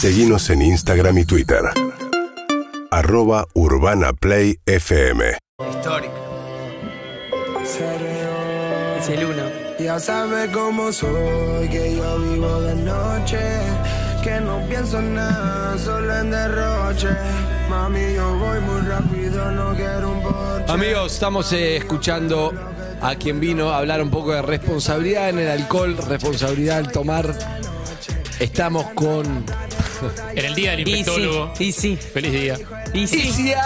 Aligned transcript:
Seguimos 0.00 0.48
en 0.50 0.62
Instagram 0.62 1.18
y 1.18 1.24
Twitter. 1.24 1.58
Arroba 2.88 3.48
Urbana 3.54 4.12
Play 4.12 4.60
FM. 4.64 5.38
Histórico. 5.68 6.14
Es 9.00 9.08
el 9.08 9.24
uno. 9.24 9.42
Ya 9.80 9.98
sabe 9.98 10.52
cómo 10.52 10.92
soy, 10.92 11.68
que 11.68 11.96
yo 11.96 12.16
vivo 12.20 12.60
de 12.60 12.76
noche, 12.76 13.40
que 14.22 14.40
no 14.40 14.64
pienso 14.68 15.00
en 15.00 15.16
nada, 15.16 15.76
solo 15.78 16.16
en 16.16 16.30
derroche. 16.30 17.08
Mami, 17.68 18.14
yo 18.14 18.38
voy 18.38 18.60
muy 18.60 18.80
rápido, 18.82 19.50
no 19.50 19.74
quiero 19.74 20.12
un 20.12 20.22
boche. 20.22 20.72
Amigos, 20.72 21.14
estamos 21.14 21.52
eh, 21.52 21.78
escuchando 21.78 22.52
a 23.02 23.16
quien 23.16 23.40
vino 23.40 23.70
a 23.70 23.78
hablar 23.78 24.00
un 24.00 24.10
poco 24.10 24.30
de 24.30 24.42
responsabilidad 24.42 25.30
en 25.30 25.40
el 25.40 25.48
alcohol, 25.48 25.96
responsabilidad 25.96 26.78
al 26.78 26.92
tomar. 26.92 27.34
Estamos 28.38 28.86
con 28.94 29.44
En 30.34 30.44
el 30.44 30.54
día 30.54 30.70
del 30.72 30.80
Y 30.80 30.84
sí, 30.84 30.90
infectólogo. 30.98 31.52
y 31.58 31.72
sí, 31.72 31.96
Feliz 31.96 32.32
día. 32.32 32.56
y 32.94 33.06
sí. 33.06 33.28
Isia. 33.28 33.62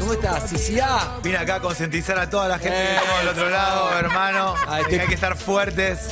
¿Cómo 0.00 0.12
estás, 0.14 0.52
Isia? 0.52 0.86
Vine 1.22 1.38
acá 1.38 1.56
a 1.56 1.60
concientizar 1.60 2.18
a 2.18 2.28
toda 2.28 2.48
la 2.48 2.58
gente 2.58 2.76
que 2.76 2.82
Eh, 2.84 2.96
estamos 2.96 3.18
del 3.20 3.28
otro 3.28 3.50
lado, 3.50 3.98
hermano. 3.98 4.54
Ay, 4.68 4.84
que 4.84 4.90
te- 4.96 5.00
hay 5.02 5.08
que 5.08 5.14
estar 5.14 5.36
fuertes. 5.36 6.08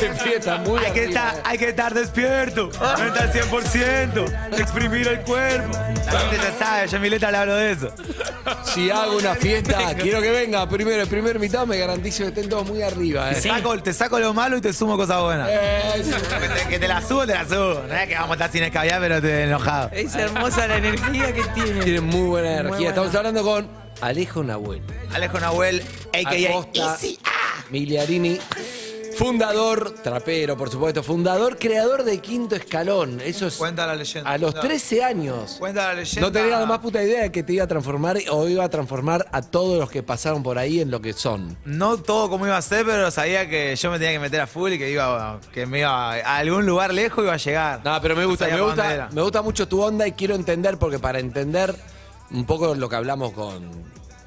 Te 0.00 0.14
fiesta 0.14 0.58
muy 0.58 0.78
Hay 0.84 0.92
que, 0.92 1.04
arriba, 1.04 1.20
estar, 1.20 1.34
eh. 1.36 1.42
hay 1.44 1.58
que 1.58 1.68
estar 1.68 1.94
despierto. 1.94 2.70
No 2.80 3.04
estar 3.06 3.32
100%. 3.32 4.24
Exprimir 4.58 5.06
el 5.08 5.20
cuerpo. 5.20 5.78
La 6.12 6.20
gente 6.20 6.36
ya 6.38 6.58
sabe, 6.58 6.88
yo 6.88 6.96
en 6.96 7.02
Mileta 7.02 7.30
le 7.30 7.36
hablo 7.38 7.54
de 7.56 7.72
eso. 7.72 7.92
Si 8.64 8.90
hago 8.90 9.16
una 9.16 9.34
fiesta, 9.34 9.94
quiero 9.94 10.20
que 10.20 10.30
venga 10.30 10.68
primero, 10.68 11.02
el 11.02 11.08
primer 11.08 11.38
mitad, 11.38 11.66
me 11.66 11.76
garantizo 11.78 12.22
que 12.24 12.28
estén 12.30 12.48
todos 12.48 12.66
muy 12.68 12.82
arriba. 12.82 13.30
Te, 13.30 13.38
Eh. 13.38 13.42
saco, 13.42 13.78
te 13.82 13.92
saco 13.92 14.18
lo 14.18 14.32
malo 14.34 14.56
y 14.56 14.60
te 14.60 14.72
sumo 14.72 14.96
cosas 14.96 15.20
buenas. 15.20 15.48
Que 15.48 16.48
te, 16.48 16.68
que 16.68 16.78
te 16.78 16.88
la 16.88 17.00
subo, 17.02 17.26
te 17.26 17.34
la 17.34 17.44
subo. 17.46 17.82
No 17.88 17.94
es 17.94 18.08
que 18.08 18.14
vamos 18.14 18.30
a 18.30 18.34
estar 18.34 18.52
sin 18.52 18.62
escabiar, 18.62 19.00
pero 19.00 19.20
te 19.20 19.44
enojado. 19.44 19.90
Es 19.92 20.14
hermosa 20.14 20.66
la 20.66 20.76
energía 20.78 21.32
que 21.32 21.42
tiene. 21.54 21.82
Tienen 21.84 22.04
muy 22.04 22.28
buena 22.28 22.50
energía. 22.52 22.70
buena. 22.70 22.88
Estamos 22.88 23.14
hablando 23.14 23.42
con 23.42 23.68
Alejo 24.00 24.42
Nahuel. 24.42 24.82
Alejo 25.14 25.38
Nahuel, 25.40 25.82
a.k.a. 26.12 26.96
Miliarini, 27.70 28.38
fundador, 29.26 29.94
trapero, 30.02 30.56
por 30.56 30.68
supuesto, 30.68 31.02
fundador, 31.04 31.56
creador 31.56 32.02
de 32.02 32.18
Quinto 32.18 32.56
Escalón. 32.56 33.20
Eso 33.20 33.46
es 33.46 33.54
Cuenta 33.56 33.86
la 33.86 33.94
leyenda. 33.94 34.28
a 34.28 34.36
los 34.36 34.50
Cuenta- 34.50 34.66
13 34.68 35.04
años. 35.04 35.56
Cuenta 35.60 35.88
la 35.88 35.94
leyenda. 35.94 36.20
No 36.22 36.32
tenía 36.32 36.58
la 36.58 36.66
más 36.66 36.80
puta 36.80 37.00
idea 37.02 37.22
de 37.22 37.30
que 37.30 37.44
te 37.44 37.52
iba 37.52 37.62
a 37.64 37.68
transformar 37.68 38.18
o 38.32 38.48
iba 38.48 38.64
a 38.64 38.68
transformar 38.68 39.28
a 39.30 39.40
todos 39.42 39.78
los 39.78 39.88
que 39.90 40.02
pasaron 40.02 40.42
por 40.42 40.58
ahí 40.58 40.80
en 40.80 40.90
lo 40.90 41.00
que 41.00 41.12
son. 41.12 41.56
No 41.64 41.98
todo 41.98 42.28
como 42.30 42.46
iba 42.46 42.56
a 42.56 42.62
ser, 42.62 42.84
pero 42.84 43.10
sabía 43.12 43.48
que 43.48 43.76
yo 43.76 43.90
me 43.92 43.98
tenía 43.98 44.12
que 44.14 44.18
meter 44.18 44.40
a 44.40 44.46
full 44.48 44.72
y 44.72 44.78
que 44.78 44.90
iba 44.90 45.38
que 45.52 45.66
me 45.66 45.78
iba 45.80 46.14
a 46.14 46.36
algún 46.38 46.66
lugar 46.66 46.92
lejos 46.92 47.22
iba 47.24 47.34
a 47.34 47.36
llegar. 47.36 47.80
No, 47.84 48.00
pero 48.02 48.16
me 48.16 48.24
gusta, 48.24 48.48
me 49.12 49.22
gusta 49.22 49.42
mucho 49.42 49.68
tu 49.68 49.80
onda 49.82 50.04
y 50.06 50.12
quiero 50.12 50.34
entender, 50.34 50.78
porque 50.78 50.98
para 50.98 51.20
entender 51.20 51.74
un 52.32 52.44
poco 52.44 52.74
lo 52.74 52.88
que 52.88 52.96
hablamos 52.96 53.32
con, 53.32 53.70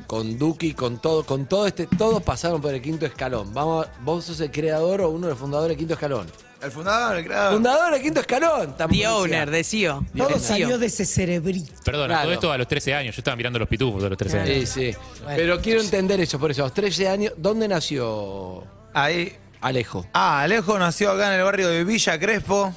con 0.07 0.37
Duki, 0.37 0.73
con 0.73 0.99
todo, 1.01 1.23
con 1.25 1.45
todo 1.45 1.67
este, 1.67 1.87
todos 1.87 2.21
pasaron 2.23 2.61
por 2.61 2.73
el 2.73 2.81
quinto 2.81 3.05
escalón. 3.05 3.53
Vamos, 3.53 3.87
vos 4.01 4.25
sos 4.25 4.39
el 4.39 4.51
creador 4.51 5.01
o 5.01 5.09
uno 5.09 5.27
de 5.27 5.31
los 5.31 5.39
fundadores 5.39 5.69
del 5.69 5.77
quinto 5.77 5.93
escalón. 5.95 6.27
El 6.61 6.71
fundador, 6.71 7.17
el 7.17 7.25
creador. 7.25 7.53
Fundador 7.53 7.93
del 7.93 8.01
quinto 8.01 8.19
escalón. 8.21 8.75
The 8.77 9.07
owner, 9.07 9.51
de 9.51 9.63
CEO. 9.63 10.03
Todo 10.17 10.27
De 10.29 10.39
salió 10.39 10.67
CEO. 10.69 10.77
de 10.79 10.85
ese 10.87 11.05
cerebrito. 11.05 11.71
Perdón, 11.83 12.07
Claro. 12.07 12.23
todo 12.23 12.33
esto 12.33 12.51
a 12.51 12.57
los 12.57 12.67
13 12.67 12.93
años. 12.95 13.15
Yo 13.15 13.19
estaba 13.19 13.35
mirando 13.37 13.59
los 13.59 13.67
pitufos 13.67 14.03
a 14.03 14.09
los 14.09 14.17
13 14.17 14.39
años. 14.39 14.69
Sí, 14.69 14.91
sí. 14.91 14.97
Pero 15.35 15.61
quiero 15.61 15.81
entender 15.81 16.19
eso, 16.21 16.39
por 16.39 16.49
eso, 16.49 16.63
a 16.63 16.65
los 16.65 16.73
13 16.73 17.07
años, 17.07 17.33
¿dónde 17.37 17.67
nació 17.67 18.63
Ahí. 18.93 19.35
Alejo? 19.61 20.05
Ah, 20.13 20.41
Alejo 20.41 20.77
nació 20.77 21.11
acá 21.11 21.27
en 21.33 21.39
el 21.39 21.43
barrio 21.43 21.67
de 21.69 21.83
Villa 21.83 22.19
Crespo. 22.19 22.73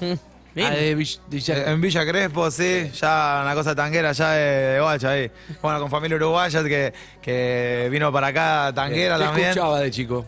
Ah, 0.56 0.70
de 0.70 0.96
Vill- 0.96 1.20
Villa- 1.28 1.56
Eh, 1.56 1.70
En 1.70 1.80
Villa 1.80 2.04
Crespo, 2.06 2.50
sí, 2.50 2.90
ya 3.00 3.40
una 3.44 3.54
cosa 3.54 3.74
tanguera 3.74 4.12
ya 4.12 4.32
de, 4.32 4.40
de 4.74 4.80
Guacha 4.80 5.10
ahí. 5.10 5.30
Bueno, 5.62 5.78
con 5.80 5.90
familia 5.90 6.16
uruguaya 6.16 6.62
que, 6.64 6.92
que 7.22 7.88
vino 7.90 8.10
para 8.12 8.28
acá, 8.28 8.72
tanguera 8.74 9.18
¿Qué 9.18 9.24
también. 9.24 9.48
escuchaba 9.50 9.80
de 9.80 9.90
chico? 9.90 10.26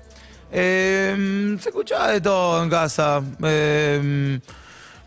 Eh, 0.52 1.56
se 1.60 1.68
escuchaba 1.68 2.12
de 2.12 2.20
todo 2.20 2.62
en 2.62 2.70
casa. 2.70 3.22
Eh, 3.44 4.38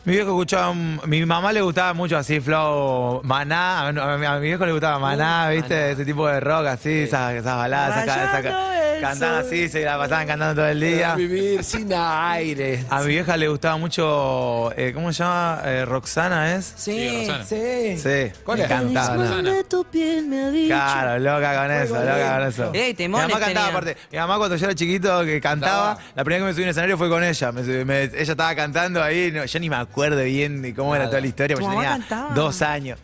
mi 0.05 0.13
viejo 0.13 0.29
escuchaba, 0.31 0.73
mi 0.73 1.25
mamá 1.25 1.53
le 1.53 1.61
gustaba 1.61 1.93
mucho 1.93 2.17
así, 2.17 2.39
flow, 2.41 3.21
maná, 3.23 3.87
a 3.87 4.17
mi, 4.17 4.25
a 4.25 4.35
mi 4.35 4.47
viejo 4.47 4.65
le 4.65 4.73
gustaba 4.73 4.99
maná, 4.99 5.49
¿viste? 5.49 5.73
Maná. 5.75 5.87
Ese 5.91 6.05
tipo 6.05 6.27
de 6.27 6.39
rock 6.41 6.65
así, 6.67 6.89
esas, 7.03 7.33
esas 7.33 7.55
baladas, 7.55 8.03
esas, 8.03 8.45
el 8.45 8.53
cantaban 9.01 9.45
así, 9.45 9.67
se 9.69 9.83
la 9.83 9.97
pasaban 9.97 10.27
cantando 10.27 10.55
todo 10.61 10.67
el 10.69 10.79
día. 10.79 11.15
Vivir 11.15 11.63
sin 11.63 11.91
aire. 11.93 12.85
A 12.89 13.01
mi 13.01 13.07
vieja 13.07 13.35
le 13.37 13.47
gustaba 13.49 13.75
mucho, 13.77 14.71
eh, 14.77 14.91
¿cómo 14.93 15.11
se 15.11 15.23
llama? 15.23 15.61
Eh, 15.65 15.85
Roxana, 15.85 16.55
¿es? 16.55 16.73
Sí, 16.77 17.27
sí. 17.45 17.97
Sí, 17.97 18.31
¿Cuál 18.45 18.59
es? 18.61 18.69
De 18.69 19.63
tu 19.65 19.85
piel 19.85 20.27
me 20.27 20.43
ha 20.43 20.49
dicho. 20.51 20.67
Claro, 20.67 21.19
loca 21.19 21.55
con 21.61 21.71
eso, 21.71 21.95
loca 21.95 22.37
con 22.37 22.47
eso. 22.47 22.71
Eh, 22.73 22.95
mi 22.97 23.07
mamá 23.07 23.27
cantaba 23.27 23.47
tenía. 23.47 23.67
aparte. 23.67 23.97
Mi 24.11 24.17
mamá 24.17 24.37
cuando 24.37 24.55
yo 24.57 24.65
era 24.65 24.75
chiquito 24.75 25.23
que 25.25 25.39
cantaba, 25.41 25.95
Cantaba. 25.95 26.11
la 26.15 26.23
primera 26.23 26.45
vez 26.45 26.45
que 26.45 26.47
me 26.47 26.53
subí 26.53 26.63
en 26.63 26.69
escenario 26.69 26.97
fue 26.97 27.09
con 27.09 27.23
ella. 27.23 27.51
Me- 27.51 28.03
ella 28.03 28.19
estaba 28.21 28.55
cantando 28.55 29.01
ahí, 29.03 29.31
no, 29.33 29.43
yo 29.45 29.59
ni 29.59 29.69
me 29.69 29.75
acuerdo 29.77 29.92
bien 30.25 30.61
de 30.61 30.73
cómo 30.73 30.95
era 30.95 31.07
toda 31.07 31.21
la 31.21 31.27
historia, 31.27 31.55
porque 31.55 31.65
¿Tu 31.67 31.71
yo 31.73 31.79
tenía 31.79 31.97
cantaba? 31.97 32.33
dos 32.33 32.61
años. 32.61 32.99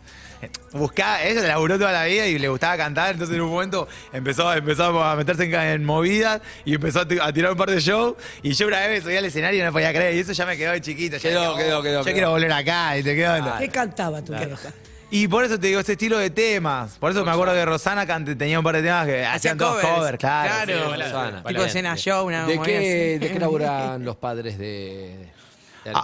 Buscaba, 0.72 1.22
ella 1.22 1.42
se 1.42 1.48
laburó 1.48 1.78
toda 1.78 1.92
la 1.92 2.04
vida 2.06 2.26
y 2.26 2.38
le 2.38 2.48
gustaba 2.48 2.74
cantar, 2.78 3.10
entonces 3.12 3.36
en 3.36 3.42
un 3.42 3.50
momento 3.50 3.86
empezó, 4.10 4.50
empezó 4.54 5.02
a 5.04 5.14
meterse 5.14 5.44
en, 5.44 5.54
en 5.54 5.84
movidas 5.84 6.40
y 6.64 6.74
empezó 6.76 7.00
a, 7.00 7.06
ti- 7.08 7.18
a 7.20 7.30
tirar 7.30 7.52
un 7.52 7.58
par 7.58 7.68
de 7.70 7.78
shows 7.78 8.14
y 8.42 8.52
yo 8.52 8.66
una 8.68 8.78
vez 8.80 8.88
me 8.90 9.00
subí 9.02 9.16
al 9.18 9.24
escenario 9.26 9.60
y 9.60 9.64
no 9.66 9.70
podía 9.70 9.90
creer 9.92 10.14
y 10.14 10.20
eso 10.20 10.32
ya 10.32 10.46
me 10.46 10.56
quedó 10.56 10.72
de 10.72 10.80
chiquito. 10.80 11.18
ya 11.18 11.28
Quedó, 11.28 11.56
quedó, 11.56 11.80
oh, 11.80 11.82
quedó, 11.82 11.98
Yo 12.00 12.04
quedó. 12.04 12.14
quiero 12.14 12.30
volver 12.30 12.52
acá 12.52 12.96
y 12.96 13.02
te 13.02 13.14
quedo. 13.14 13.58
¿Qué 13.58 13.68
cantaba 13.68 14.22
tu 14.22 14.32
vieja? 14.32 14.72
Y 15.10 15.28
por 15.28 15.44
eso 15.44 15.58
te 15.60 15.66
digo, 15.66 15.80
ese 15.80 15.92
estilo 15.92 16.16
de 16.16 16.30
temas. 16.30 16.96
Por 16.98 17.10
eso 17.10 17.22
me 17.22 17.32
acuerdo 17.32 17.52
que 17.52 17.64
Rosana 17.66 18.06
cante- 18.06 18.34
tenía 18.36 18.58
un 18.60 18.64
par 18.64 18.76
de 18.76 18.82
temas 18.82 19.04
que 19.06 19.26
hacían 19.26 19.58
todos 19.58 19.80
covers. 19.82 19.94
covers, 19.98 20.18
claro. 20.18 20.48
Claro. 20.64 20.94
Sí, 20.94 21.02
Rosana. 21.02 21.42
Tipo 21.44 21.64
escena 21.64 21.96
show, 21.96 22.26
una 22.26 22.46
¿De 22.46 22.58
qué, 22.62 22.76
así. 22.78 23.18
¿De 23.26 23.32
qué 23.32 23.38
laburan 23.40 24.04
los 24.06 24.16
padres 24.16 24.56
de, 24.56 25.28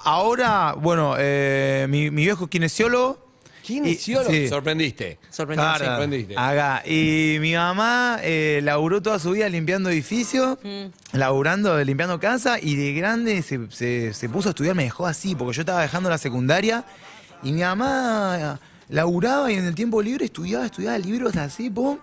ahora, 0.04 0.74
bueno, 0.78 1.14
eh, 1.18 1.86
mi, 1.88 2.10
mi 2.10 2.22
viejo 2.24 2.44
es 2.44 2.50
kinesiólogo. 2.50 3.24
Kinesiólogo. 3.62 4.32
Y- 4.32 4.42
sí. 4.44 4.48
Sorprendiste. 4.48 5.18
Sorprendente. 5.30 5.70
Claro, 5.78 5.84
sorprendiste. 5.92 6.34
acá. 6.36 6.82
Y 6.86 7.38
mi 7.40 7.52
mamá 7.54 8.18
eh, 8.22 8.60
laburó 8.62 9.02
toda 9.02 9.18
su 9.18 9.32
vida 9.32 9.48
limpiando 9.48 9.90
edificios, 9.90 10.56
laburando, 11.12 11.82
limpiando 11.82 12.20
casa, 12.20 12.58
y 12.60 12.76
de 12.76 12.92
grande 12.94 13.42
se, 13.42 13.68
se- 13.70 14.14
se 14.14 14.28
puso 14.28 14.48
a 14.48 14.50
estudiar, 14.50 14.74
me 14.76 14.84
dejó 14.84 15.06
así, 15.06 15.34
porque 15.34 15.54
yo 15.56 15.62
estaba 15.62 15.82
dejando 15.82 16.08
la 16.08 16.18
secundaria, 16.18 16.84
y 17.42 17.52
mi 17.52 17.62
mamá 17.62 18.58
laburaba 18.88 19.50
y 19.50 19.56
en 19.56 19.64
el 19.64 19.74
tiempo 19.74 20.00
libre 20.00 20.26
estudiaba, 20.26 20.64
estudiaba 20.66 20.96
libros 20.98 21.36
así, 21.36 21.68
pum. 21.68 21.98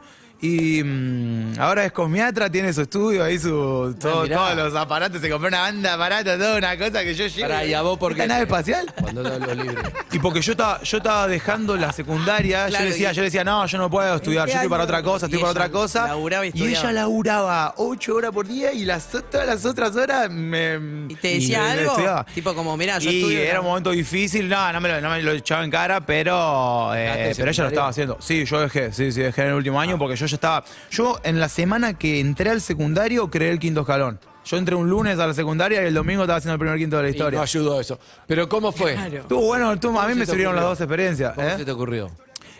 Y 0.45 0.83
mm, 0.83 1.53
ahora 1.57 1.85
es 1.85 1.93
cosmiatra, 1.93 2.49
tiene 2.51 2.73
su 2.73 2.81
estudio 2.81 3.23
ahí, 3.23 3.39
su, 3.39 3.95
todo- 3.97 4.23
mirá. 4.23 4.35
todos 4.35 4.55
los 4.57 4.75
aparatos, 4.75 5.21
se 5.21 5.29
compró 5.29 5.47
una 5.47 5.61
banda 5.61 5.89
de 5.89 5.95
aparatos, 5.95 6.37
toda 6.37 6.57
una 6.57 6.77
cosa 6.77 7.01
que 7.03 7.13
yo 7.15 7.27
llevo. 7.27 7.47
Pará, 7.47 7.63
¿y 7.65 7.73
a 7.73 7.81
vos 7.81 7.97
por 7.97 8.11
¿Esta 8.11 8.23
qué? 8.25 8.27
nave 8.27 8.41
espacial? 8.43 8.93
Cuando 8.99 9.23
lo, 9.23 9.39
lo 9.39 9.55
libre. 9.55 9.81
Y 10.11 10.19
porque 10.19 10.41
yo 10.41 10.51
estaba, 10.51 10.81
yo 10.83 10.97
estaba 10.97 11.29
dejando 11.29 11.77
la 11.77 11.93
secundaria, 11.93 12.65
Claro, 12.67 12.83
yo 12.83 12.91
decía, 12.91 13.11
y- 13.13 13.15
yo 13.15 13.23
decía, 13.23 13.45
no, 13.45 13.65
yo 13.65 13.77
no 13.77 13.89
puedo 13.89 14.15
estudiar, 14.17 14.49
yo 14.49 14.53
estoy 14.55 14.67
para 14.69 14.83
otra 14.83 15.01
cosa, 15.01 15.27
estoy 15.27 15.39
Y 15.39 15.41
para 15.41 15.51
ella 15.53 15.61
otra 15.61 15.71
cosa. 15.71 16.07
laburaba 16.07 16.45
y 16.45 16.49
estudiaba. 16.49 16.71
ella 16.89 16.91
laburaba 16.91 17.73
ocho 17.77 18.15
horas 18.15 18.31
por 18.31 18.45
día 18.45 18.73
y 18.73 18.83
las, 18.83 19.07
todas 19.07 19.47
las 19.47 19.63
otras 19.65 19.95
horas 19.95 20.29
me. 20.29 20.75
¿Y 21.07 21.15
te 21.15 21.35
decía 21.35 21.61
me- 21.63 21.69
algo? 21.71 21.91
estudiaba. 21.91 22.25
Tipo 22.25 22.53
como, 22.53 22.75
mirá, 22.75 22.99
yo 22.99 23.09
y 23.09 23.19
estudio... 23.19 23.39
era 23.39 23.61
un 23.61 23.67
momento 23.67 23.91
difícil, 23.91 24.49
no, 24.49 24.73
no 24.73 24.81
me 24.81 24.89
lo, 24.89 24.99
no 24.99 25.09
me 25.09 25.21
lo 25.21 25.31
echaba 25.31 25.63
en 25.63 25.71
cara, 25.71 26.01
pero, 26.05 26.93
eh, 26.95 26.99
¿Dejaste 26.99 27.35
pero 27.37 27.51
ella 27.51 27.63
lo 27.63 27.69
estaba 27.69 27.87
haciendo. 27.87 28.17
Sí, 28.19 28.43
yo 28.43 28.59
dejé, 28.59 28.91
sí, 28.91 29.09
sí, 29.13 29.21
dejé 29.21 29.43
en 29.43 29.47
el 29.47 29.53
último 29.53 29.79
año 29.79 29.97
porque 29.97 30.17
yo 30.17 30.32
ya 30.33 30.35
estaba. 30.35 30.63
Yo 30.91 31.19
en 31.23 31.39
la 31.39 31.47
semana 31.49 31.93
que 31.97 32.19
entré 32.19 32.49
al 32.49 32.61
secundario 32.61 33.29
creé 33.29 33.51
el 33.51 33.59
quinto 33.59 33.81
escalón. 33.81 34.19
Yo 34.45 34.57
entré 34.57 34.75
un 34.75 34.89
lunes 34.89 35.17
a 35.19 35.27
la 35.27 35.33
secundaria 35.33 35.81
y 35.83 35.85
el 35.87 35.93
domingo 35.93 36.23
estaba 36.23 36.37
haciendo 36.37 36.53
el 36.55 36.59
primer 36.59 36.77
quinto 36.77 36.97
de 36.97 37.03
la 37.03 37.09
Y 37.09 37.11
historia. 37.11 37.37
no 37.37 37.43
ayudó 37.43 37.79
eso. 37.79 37.97
Pero 38.27 38.49
¿cómo 38.49 38.71
fue? 38.73 38.93
Claro. 38.95 39.23
Bueno, 39.29 39.71
estuvo- 39.73 39.99
a 40.01 40.07
mí 40.07 40.15
me 40.15 40.25
sirvieron 40.25 40.55
las 40.55 40.65
dos 40.65 40.81
experiencias. 40.81 41.33
¿Cómo 41.33 41.47
¿eh? 41.47 41.53
se 41.57 41.63
te 41.65 41.71
ocurrió? 41.71 42.11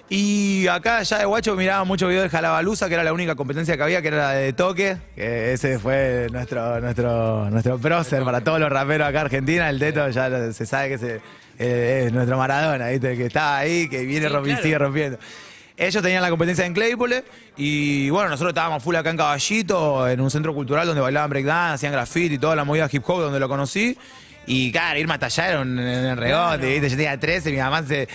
Y 0.10 0.68
acá 0.68 1.02
ya 1.04 1.20
de 1.20 1.26
guacho 1.26 1.56
miraba 1.56 1.84
muchos 1.86 2.08
videos 2.08 2.24
de 2.24 2.30
Jalabalusa, 2.30 2.88
que 2.88 2.94
era 2.94 3.04
la 3.04 3.14
única 3.14 3.36
competencia 3.36 3.76
que 3.78 3.84
había, 3.84 4.02
que 4.02 4.10
era 4.10 4.18
la 4.18 4.30
de 4.32 4.54
toque, 4.54 4.98
que 5.16 5.54
ese 5.54 5.80
fue 5.80 6.28
nuestro, 6.32 6.80
nuestro, 6.82 7.50
nuestro 7.50 7.78
prócer 7.80 8.24
para 8.24 8.42
todos 8.42 8.60
los 8.60 8.70
raperos 8.70 9.08
acá 9.08 9.22
en 9.22 9.26
Argentina, 9.26 9.70
el 9.70 9.80
Teto 9.80 10.08
ya 10.10 10.52
se 10.54 10.66
sabe 10.66 10.98
que 11.00 11.20
eh, 11.58 12.04
es 12.06 12.14
nuestro 12.14 12.38
Maradona, 12.38 12.90
¿viste? 12.90 13.16
que 13.18 13.26
está 13.26 13.58
ahí, 13.58 13.88
que 13.90 14.04
viene 14.06 14.28
Sí, 14.28 14.34
claro. 14.34 14.62
sigue 14.62 14.78
rompiendo. 14.78 15.18
Ellos 15.76 16.04
tenían 16.04 16.22
la 16.22 16.30
competencia 16.30 16.66
en 16.66 16.74
Claypole 16.74 17.24
y 17.58 18.10
bueno, 18.10 18.30
nosotros 18.30 18.52
estábamos 18.52 18.84
full 18.84 18.96
acá 18.96 19.10
en 19.10 19.18
Caballito, 19.18 20.08
en 20.08 20.22
un 20.22 20.30
centro 20.30 20.54
cultural 20.54 20.86
donde 20.86 21.02
bailaban 21.02 21.30
breakdance, 21.30 21.76
hacían 21.76 21.92
graffiti 21.94 22.36
y 22.36 22.38
toda 22.38 22.56
la 22.56 22.64
movida 22.64 22.88
hip 22.92 23.04
hop 23.08 23.22
donde 23.22 23.40
lo 23.40 23.50
conocí. 23.50 23.98
Y 24.46 24.72
claro, 24.72 25.00
era 25.00 25.62
un, 25.62 25.80
un 25.80 26.18
regote, 26.18 26.68
¿viste? 26.68 26.90
Yo 26.90 26.98
tenía 26.98 27.18
13, 27.20 27.52
mi 27.52 27.58
mamá 27.58 27.84
se. 27.84 28.08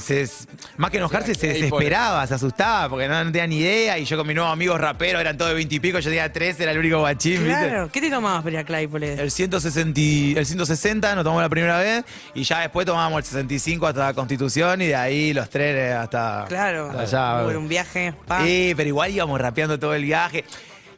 se- 0.00 0.28
más 0.76 0.90
que 0.90 0.98
enojarse, 0.98 1.34
se 1.34 1.46
desesperaba, 1.54 2.26
se 2.26 2.34
asustaba, 2.34 2.88
porque 2.90 3.06
no, 3.08 3.22
no 3.24 3.30
tenía 3.32 3.46
ni 3.46 3.58
idea. 3.58 3.98
Y 3.98 4.04
yo 4.04 4.16
con 4.18 4.26
mis 4.26 4.34
nuevos 4.36 4.52
amigos 4.52 4.80
raperos 4.80 5.20
eran 5.20 5.38
todos 5.38 5.50
de 5.52 5.54
20 5.54 5.74
y 5.76 5.80
pico, 5.80 5.98
yo 6.00 6.10
tenía 6.10 6.30
13, 6.32 6.64
era 6.64 6.72
el 6.72 6.78
único 6.78 6.98
guachín, 6.98 7.44
¿viste? 7.44 7.68
Claro. 7.68 7.88
¿Qué 7.90 8.00
te 8.00 8.10
tomabas 8.10 8.42
para 8.42 8.52
ir 8.54 8.58
a 8.58 8.64
Claypole? 8.64 9.14
El 9.14 9.30
160, 9.30 10.00
y- 10.00 10.34
el 10.36 10.44
160 10.44 11.14
nos 11.14 11.22
tomamos 11.24 11.42
la 11.42 11.48
primera 11.48 11.78
vez 11.78 12.04
y 12.34 12.42
ya 12.42 12.60
después 12.60 12.84
tomábamos 12.84 13.18
el 13.20 13.24
65 13.24 13.86
hasta 13.86 14.12
Constitución 14.12 14.82
y 14.82 14.86
de 14.88 14.96
ahí 14.96 15.32
los 15.32 15.48
trenes 15.48 15.94
hasta, 15.94 16.44
Claro. 16.48 16.90
hasta 16.98 17.38
allá. 17.38 17.44
Por 17.46 17.56
un 17.56 17.68
viaje. 17.68 18.12
pa. 18.26 18.44
Sí, 18.44 18.74
pero 18.76 18.88
igual 18.88 19.12
íbamos 19.12 19.40
rapeando 19.40 19.78
todo 19.78 19.94
el 19.94 20.04
viaje. 20.04 20.44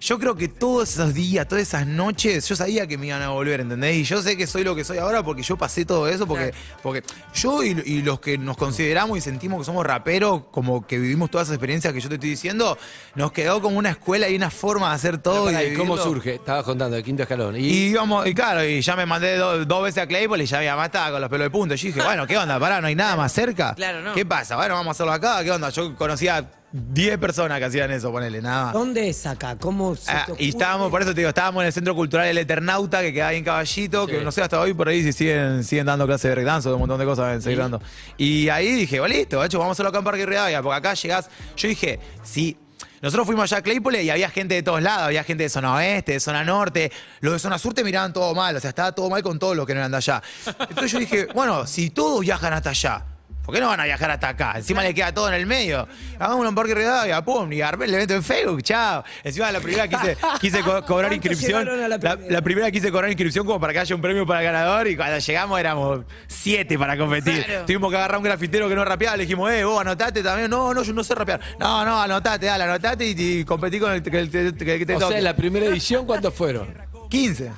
Yo 0.04 0.18
creo 0.18 0.34
que 0.34 0.48
todos 0.48 0.90
esos 0.94 1.14
días, 1.14 1.46
todas 1.46 1.62
esas 1.62 1.86
noches, 1.86 2.48
yo 2.48 2.56
sabía 2.56 2.88
que 2.88 2.98
me 2.98 3.06
iban 3.06 3.22
a 3.22 3.28
volver, 3.28 3.60
¿entendés? 3.60 3.94
Y 3.94 4.02
yo 4.02 4.20
sé 4.20 4.36
que 4.36 4.48
soy 4.48 4.64
lo 4.64 4.74
que 4.74 4.82
soy 4.82 4.98
ahora 4.98 5.22
porque 5.22 5.44
yo 5.44 5.56
pasé 5.56 5.84
todo 5.84 6.08
eso, 6.08 6.26
porque, 6.26 6.52
porque 6.82 7.04
yo 7.34 7.62
y, 7.62 7.80
y 7.86 8.02
los 8.02 8.18
que 8.18 8.36
nos 8.36 8.56
consideramos 8.56 9.16
y 9.16 9.20
sentimos 9.20 9.60
que 9.60 9.64
somos 9.64 9.86
raperos, 9.86 10.42
como 10.50 10.84
que 10.88 10.98
vivimos 10.98 11.30
todas 11.30 11.46
esas 11.46 11.54
experiencias 11.54 11.92
que 11.94 12.00
yo 12.00 12.08
te 12.08 12.16
estoy 12.16 12.30
diciendo, 12.30 12.76
nos 13.14 13.30
quedó 13.30 13.62
como 13.62 13.78
una 13.78 13.90
escuela 13.90 14.28
y 14.28 14.34
una 14.34 14.50
forma 14.50 14.88
de 14.88 14.94
hacer 14.96 15.18
todo. 15.18 15.44
Pará, 15.44 15.62
y 15.62 15.68
¿y 15.68 15.70
de 15.70 15.76
¿Cómo 15.76 15.96
surge? 15.96 16.34
Estabas 16.34 16.64
contando 16.64 16.96
de 16.96 17.04
quinto 17.04 17.22
escalón. 17.22 17.54
Y, 17.54 17.60
Y 17.60 17.72
íbamos, 17.90 18.26
y 18.26 18.34
claro, 18.34 18.64
y 18.64 18.80
ya 18.80 18.96
me 18.96 19.06
mandé 19.06 19.36
do- 19.36 19.64
dos 19.64 19.84
veces 19.84 20.02
a 20.02 20.08
Claypole 20.08 20.42
y 20.42 20.46
ya 20.48 20.60
mamá 20.72 20.86
estaba 20.86 21.12
con 21.12 21.20
los 21.20 21.30
pelos 21.30 21.44
de 21.44 21.50
punta. 21.50 21.76
Y 21.76 21.78
yo 21.78 21.86
dije, 21.86 22.02
bueno, 22.04 22.26
¿qué 22.26 22.36
onda? 22.36 22.58
Pará, 22.58 22.80
no 22.80 22.88
hay 22.88 22.96
nada 22.96 23.14
más 23.14 23.30
cerca. 23.32 23.72
Claro, 23.76 24.02
no. 24.02 24.14
¿Qué 24.14 24.26
pasa? 24.26 24.56
Bueno, 24.56 24.74
vamos 24.74 24.88
a 24.88 24.90
hacerlo 24.92 25.12
acá. 25.12 25.44
¿Qué 25.44 25.52
onda? 25.52 25.68
Yo 25.70 25.94
conocía 25.94 26.50
10 26.72 27.18
personas 27.18 27.58
que 27.58 27.66
hacían 27.66 27.90
eso, 27.90 28.10
ponele, 28.10 28.40
nada. 28.40 28.72
¿Dónde 28.72 29.08
es 29.10 29.26
acá? 29.26 29.56
¿Cómo 29.58 29.94
se 29.94 30.10
Ah, 30.10 30.26
te 30.26 30.42
y 30.42 30.48
estábamos, 30.48 30.90
por 30.90 31.02
eso 31.02 31.10
te 31.10 31.20
digo, 31.20 31.28
estábamos 31.28 31.62
en 31.62 31.66
el 31.66 31.72
Centro 31.72 31.94
Cultural 31.94 32.26
El 32.26 32.38
Eternauta, 32.38 33.02
que 33.02 33.12
queda 33.12 33.28
ahí 33.28 33.38
en 33.38 33.44
Caballito, 33.44 34.06
que 34.06 34.22
no 34.24 34.32
sé 34.32 34.40
hasta 34.42 34.58
hoy 34.58 34.72
por 34.72 34.88
ahí 34.88 35.02
si 35.02 35.12
siguen, 35.12 35.64
siguen 35.64 35.86
dando 35.86 36.06
clases 36.06 36.30
de 36.30 36.30
breakdance 36.30 36.68
o 36.68 36.70
de 36.70 36.74
un 36.76 36.80
montón 36.80 36.98
de 36.98 37.04
cosas 37.04 37.26
deben 37.26 37.42
seguir 37.42 37.58
dando. 37.58 37.82
Y 38.16 38.48
ahí 38.48 38.72
dije, 38.72 39.00
bueno, 39.00 39.14
listo, 39.14 39.44
hecho, 39.44 39.58
vamos 39.58 39.72
a 39.72 39.74
hacerlo 39.74 39.90
acá 39.90 39.98
en 39.98 40.04
Parque 40.04 40.24
Rivadavia, 40.26 40.62
porque 40.62 40.76
acá 40.78 40.94
llegás. 40.94 41.28
Yo 41.56 41.68
dije, 41.68 42.00
sí. 42.22 42.56
Nosotros 43.02 43.26
fuimos 43.26 43.50
allá 43.50 43.58
a 43.58 43.62
Claypole 43.62 44.02
y 44.02 44.10
había 44.10 44.30
gente 44.30 44.54
de 44.54 44.62
todos 44.62 44.80
lados, 44.80 45.02
había 45.06 45.24
gente 45.24 45.42
de 45.42 45.48
zona 45.50 45.74
oeste, 45.74 46.12
de 46.12 46.20
zona 46.20 46.44
norte. 46.44 46.92
Los 47.20 47.32
de 47.32 47.38
zona 47.40 47.58
sur 47.58 47.74
te 47.74 47.82
miraban 47.82 48.12
todo 48.12 48.32
mal, 48.32 48.54
o 48.54 48.60
sea, 48.60 48.70
estaba 48.70 48.92
todo 48.92 49.10
mal 49.10 49.22
con 49.24 49.40
todos 49.40 49.56
los 49.56 49.66
que 49.66 49.74
no 49.74 49.80
eran 49.80 49.90
de 49.90 49.96
allá. 49.96 50.22
Entonces 50.46 50.92
yo 50.92 50.98
dije, 51.00 51.26
bueno, 51.34 51.66
si 51.66 51.90
todos 51.90 52.20
viajan 52.20 52.52
hasta 52.52 52.70
allá, 52.70 53.04
¿Por 53.44 53.52
qué 53.54 53.60
no 53.60 53.66
van 53.66 53.80
a 53.80 53.84
viajar 53.84 54.08
hasta 54.10 54.28
acá? 54.28 54.52
Encima 54.56 54.84
le 54.84 54.94
queda 54.94 55.12
todo 55.12 55.26
en 55.28 55.34
el 55.34 55.46
medio. 55.46 55.88
Hagámoslo 56.18 56.48
en 56.50 56.54
Parque 56.54 56.74
Rivadavia, 56.76 57.24
pum, 57.24 57.52
y 57.52 57.60
armé 57.60 57.86
el 57.86 57.94
evento 57.94 58.14
en 58.14 58.22
Facebook, 58.22 58.62
chao. 58.62 59.02
Encima 59.24 59.50
la 59.50 59.58
primera 59.58 59.88
quise, 59.88 60.16
quise 60.40 60.60
co- 60.60 60.84
cobrar 60.84 61.10
¿Cuántos 61.10 61.32
inscripción. 61.32 61.64
la 61.66 61.88
La, 61.88 61.98
primera? 61.98 62.30
la 62.32 62.40
primera 62.42 62.70
quise 62.70 62.92
cobrar 62.92 63.10
inscripción 63.10 63.44
como 63.44 63.58
para 63.58 63.72
que 63.72 63.80
haya 63.80 63.94
un 63.96 64.00
premio 64.00 64.24
para 64.24 64.40
el 64.40 64.46
ganador 64.46 64.86
y 64.86 64.96
cuando 64.96 65.18
llegamos 65.18 65.58
éramos 65.58 66.00
siete 66.28 66.78
para 66.78 66.96
competir. 66.96 67.44
Claro. 67.44 67.64
Tuvimos 67.66 67.90
que 67.90 67.96
agarrar 67.96 68.18
un 68.18 68.24
grafitero 68.24 68.68
que 68.68 68.76
no 68.76 68.84
rapeaba, 68.84 69.16
le 69.16 69.24
dijimos, 69.24 69.50
eh, 69.50 69.64
vos 69.64 69.80
anotate 69.80 70.22
también. 70.22 70.48
No, 70.48 70.72
no, 70.72 70.82
yo 70.84 70.92
no 70.92 71.02
sé 71.02 71.14
rapear. 71.16 71.40
No, 71.58 71.84
no, 71.84 72.00
anotate, 72.00 72.46
dale, 72.46 72.62
anotate 72.64 73.04
y, 73.06 73.14
y 73.40 73.44
competí 73.44 73.80
con 73.80 73.92
el 73.92 74.02
que, 74.04 74.18
el- 74.20 74.36
el- 74.36 74.46
el 74.46 74.56
que 74.56 74.86
te 74.86 74.94
o 74.94 74.98
toque. 75.00 75.08
sea, 75.10 75.18
en 75.18 75.24
la 75.24 75.34
primera 75.34 75.66
edición, 75.66 76.06
¿cuántos 76.06 76.32
fueron? 76.32 76.68
15. 77.10 77.50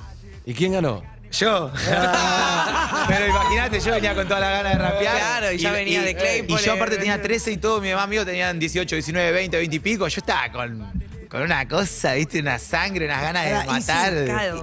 ¿Y 0.47 0.53
quién 0.55 0.71
ganó? 0.73 1.03
Yo. 1.31 1.71
Pero 3.07 3.27
imagínate, 3.27 3.79
yo 3.79 3.91
venía 3.91 4.15
con 4.15 4.27
toda 4.27 4.39
la 4.39 4.49
gana 4.49 4.69
de 4.69 4.77
rapear. 4.77 5.17
Claro, 5.17 5.51
y 5.51 5.57
ya 5.57 5.71
venía 5.71 6.01
de 6.01 6.15
Claypole. 6.15 6.61
Y 6.61 6.65
yo 6.65 6.73
aparte 6.73 6.97
tenía 6.97 7.21
13 7.21 7.51
y 7.51 7.57
todo, 7.57 7.81
mi 7.81 7.91
mamá 7.91 8.07
mío 8.07 8.25
tenían 8.25 8.57
18, 8.59 8.95
19, 8.95 9.31
20, 9.31 9.57
20 9.57 9.75
y 9.75 9.79
pico. 9.79 10.07
Yo 10.07 10.19
estaba 10.19 10.51
con, 10.51 10.91
con 11.29 11.41
una 11.41 11.67
cosa, 11.67 12.13
viste, 12.13 12.39
una 12.39 12.57
sangre, 12.59 13.05
unas 13.05 13.21
ganas 13.21 13.45
de 13.45 13.51
¿y 13.51 13.67
matar. 13.67 14.13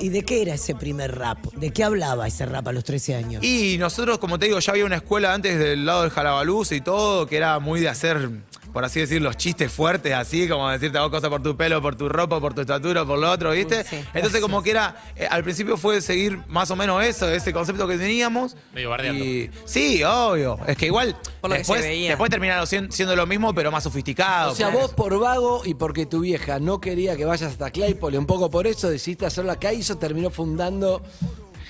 ¿Y 0.00 0.08
de 0.08 0.22
qué 0.22 0.42
era 0.42 0.54
ese 0.54 0.74
primer 0.74 1.14
rap? 1.16 1.38
¿De 1.54 1.70
qué 1.70 1.84
hablaba 1.84 2.26
ese 2.26 2.46
rap 2.46 2.66
a 2.68 2.72
los 2.72 2.84
13 2.84 3.14
años? 3.14 3.44
Y 3.44 3.76
nosotros, 3.78 4.18
como 4.18 4.38
te 4.38 4.46
digo, 4.46 4.58
ya 4.58 4.72
había 4.72 4.84
una 4.86 4.96
escuela 4.96 5.34
antes 5.34 5.58
del 5.58 5.84
lado 5.84 6.02
del 6.02 6.10
Jalabaluz 6.10 6.72
y 6.72 6.80
todo, 6.80 7.26
que 7.26 7.36
era 7.36 7.58
muy 7.58 7.80
de 7.80 7.88
hacer, 7.88 8.30
por 8.72 8.84
así 8.84 9.00
decir, 9.00 9.20
los 9.20 9.36
chistes 9.36 9.70
fuertes, 9.72 10.12
así, 10.14 10.48
como 10.48 10.68
decirte 10.70 10.98
hago 10.98 11.10
cosas 11.10 11.28
por 11.30 11.42
tu 11.42 11.56
pelo, 11.56 11.82
por 11.82 11.94
tu 11.96 12.08
ropa, 12.08 12.40
por 12.40 12.54
tu 12.54 12.62
estatura, 12.62 13.04
por 13.04 13.18
lo 13.18 13.30
otro, 13.30 13.50
¿viste? 13.52 13.84
Sí. 13.84 14.02
Entonces, 14.14 14.40
como 14.40 14.62
que 14.62 14.70
era, 14.70 14.96
eh, 15.16 15.26
al 15.30 15.42
principio 15.44 15.76
fue 15.76 16.00
seguir 16.00 16.38
más 16.48 16.70
o 16.70 16.76
menos 16.76 17.04
eso, 17.04 17.28
ese 17.28 17.52
concepto 17.52 17.86
que 17.86 17.98
teníamos. 17.98 18.56
Medio 18.74 18.90
bardeando. 18.90 19.24
Y- 19.24 19.50
sí, 19.64 20.02
obvio. 20.04 20.58
Es 20.66 20.76
que 20.76 20.86
igual, 20.86 21.16
Por 21.40 21.50
lo 21.50 21.54
que 21.54 21.58
después, 21.58 21.82
se 21.82 21.88
veía. 21.88 22.08
después 22.10 22.30
terminaron 22.30 22.66
sien- 22.66 22.90
siendo 22.90 23.14
lo 23.14 23.26
mismo, 23.26 23.54
pero 23.54 23.70
más 23.70 23.84
sofisticado. 23.84 24.52
O 24.52 24.54
sea, 24.54 24.68
vos 24.68 24.92
por 24.94 25.18
vago 25.18 25.62
y 25.64 25.74
porque 25.74 26.06
tu 26.06 26.20
vieja 26.20 26.58
no 26.58 26.80
quería 26.80 27.16
que 27.16 27.24
vayas 27.24 27.52
hasta 27.52 27.70
Claypole, 27.70 28.16
un 28.18 28.26
poco 28.26 28.50
por 28.50 28.66
eso 28.66 28.88
decidiste 28.88 29.26
hacerlo 29.26 29.52
acá 29.52 29.72
y 29.72 29.80
eso 29.80 29.98
terminó 29.98 30.30
fundando, 30.30 31.02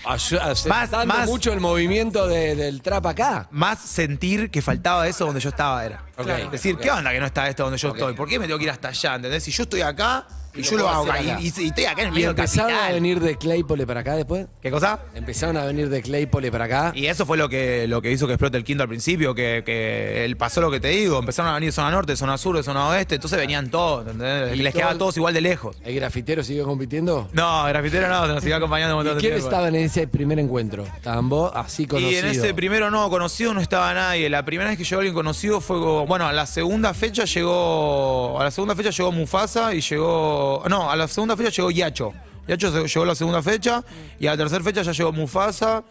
ayu- 0.04 0.40
aceptando 0.40 1.06
más- 1.06 1.26
mucho 1.28 1.52
el 1.52 1.60
movimiento 1.60 2.26
de- 2.26 2.54
del 2.54 2.82
trap 2.82 3.06
acá. 3.06 3.48
más 3.50 3.80
sentir 3.80 4.50
que 4.50 4.62
faltaba 4.62 5.06
eso 5.08 5.24
donde 5.26 5.40
yo 5.40 5.48
estaba 5.50 5.84
era. 5.84 6.04
Ok. 6.16 6.24
Claro. 6.24 6.50
Decir, 6.50 6.76
¿qué 6.76 6.90
onda 6.90 7.10
que 7.12 7.20
no 7.20 7.26
está 7.26 7.48
esto 7.48 7.62
donde 7.64 7.78
yo 7.78 7.88
estoy? 7.88 8.14
¿Por 8.14 8.28
qué 8.28 8.38
me 8.38 8.46
tengo 8.46 8.58
que 8.58 8.64
ir 8.64 8.70
hasta 8.70 8.88
allá? 8.88 9.14
¿Entendés? 9.16 9.42
Si 9.44 9.50
yo 9.50 9.62
estoy 9.62 9.80
acá 9.80 10.26
y, 10.54 10.60
Y 10.60 10.62
lo 10.64 10.70
yo 10.70 10.76
lo 10.76 10.88
hago 10.90 11.04
acá, 11.10 11.22
y, 11.40 11.46
y- 11.46 11.52
y 11.64 11.68
estoy 11.68 11.84
acá 11.86 12.02
en 12.02 12.08
el 12.08 12.12
¿Y 12.12 12.16
medio 12.16 12.30
empezaron 12.30 12.68
capital. 12.70 12.90
a 12.90 12.92
venir 12.94 13.20
de 13.20 13.38
Claypole 13.38 13.86
para 13.86 14.00
acá 14.00 14.16
después? 14.16 14.46
¿Qué 14.60 14.70
cosa? 14.70 14.98
Empezaron 15.14 15.56
a 15.56 15.64
venir 15.64 15.88
de 15.88 16.02
Claypole 16.02 16.52
para 16.52 16.66
acá. 16.66 16.92
Y 16.94 17.06
eso 17.06 17.24
fue 17.24 17.38
lo 17.38 17.48
que, 17.48 17.88
lo 17.88 18.02
que 18.02 18.12
hizo 18.12 18.26
que 18.26 18.34
explote 18.34 18.58
el 18.58 18.64
quinto 18.64 18.82
al 18.82 18.88
principio, 18.90 19.34
que, 19.34 19.62
que 19.64 20.26
él 20.26 20.36
pasó 20.36 20.60
lo 20.60 20.70
que 20.70 20.78
te 20.78 20.88
digo, 20.88 21.18
empezaron 21.18 21.50
a 21.50 21.54
venir 21.54 21.68
de 21.68 21.72
zona 21.72 21.90
norte, 21.90 22.12
de 22.12 22.16
zona 22.16 22.36
sur, 22.36 22.54
de 22.54 22.62
zona 22.62 22.86
oeste, 22.88 23.14
entonces 23.14 23.38
venían 23.38 23.70
todos, 23.70 24.06
¿entendés? 24.06 24.54
Y 24.54 24.62
Les 24.62 24.74
quedaba 24.74 24.90
todo- 24.90 24.98
todos 24.98 25.16
igual 25.16 25.32
de 25.32 25.40
lejos. 25.40 25.74
¿El 25.86 25.94
grafitero 25.94 26.44
siguió 26.44 26.66
compitiendo? 26.66 27.30
No, 27.32 27.64
grafitero 27.64 28.08
no, 28.08 28.26
se 28.26 28.32
nos 28.34 28.44
iba 28.44 28.56
acompañando 28.58 28.94
un 28.94 28.98
montón 29.04 29.14
¿Y 29.14 29.16
de 29.16 29.20
quién 29.22 29.32
tiempo. 29.32 29.48
estaba 29.48 29.68
en 29.68 29.76
ese 29.76 30.06
primer 30.06 30.38
encuentro? 30.38 30.84
¿Estaban 30.84 31.30
vos 31.30 31.50
así 31.54 31.84
Y 31.84 31.86
conocido? 31.86 32.18
en 32.20 32.26
ese 32.26 32.52
primero 32.52 32.90
no 32.90 33.08
conocido 33.08 33.54
no 33.54 33.62
estaba 33.62 33.94
nadie. 33.94 34.28
La 34.28 34.44
primera 34.44 34.68
vez 34.68 34.76
que 34.76 34.84
llegó 34.84 35.00
alguien 35.00 35.14
conocido 35.14 35.62
fue, 35.62 35.78
bueno, 36.06 36.26
a 36.26 36.32
la 36.32 36.46
segunda 36.46 36.94
fecha 36.94 37.24
llegó, 37.24 38.38
a 38.40 38.44
la 38.44 38.50
segunda 38.50 38.74
fecha 38.74 38.90
llegó 38.90 39.12
Mufasa 39.12 39.74
y 39.74 39.80
llegó, 39.80 40.62
no, 40.68 40.90
a 40.90 40.96
la 40.96 41.08
segunda 41.08 41.36
fecha 41.36 41.50
llegó 41.50 41.70
Yacho. 41.70 42.12
Yacho 42.48 42.72
se- 42.72 42.86
llegó 42.88 43.02
a 43.04 43.06
la 43.06 43.14
segunda 43.14 43.42
fecha 43.42 43.84
y 44.18 44.26
a 44.26 44.32
la 44.32 44.36
tercera 44.36 44.62
fecha 44.64 44.82
ya 44.82 44.92
llegó 44.92 45.12
Mufasa 45.12 45.84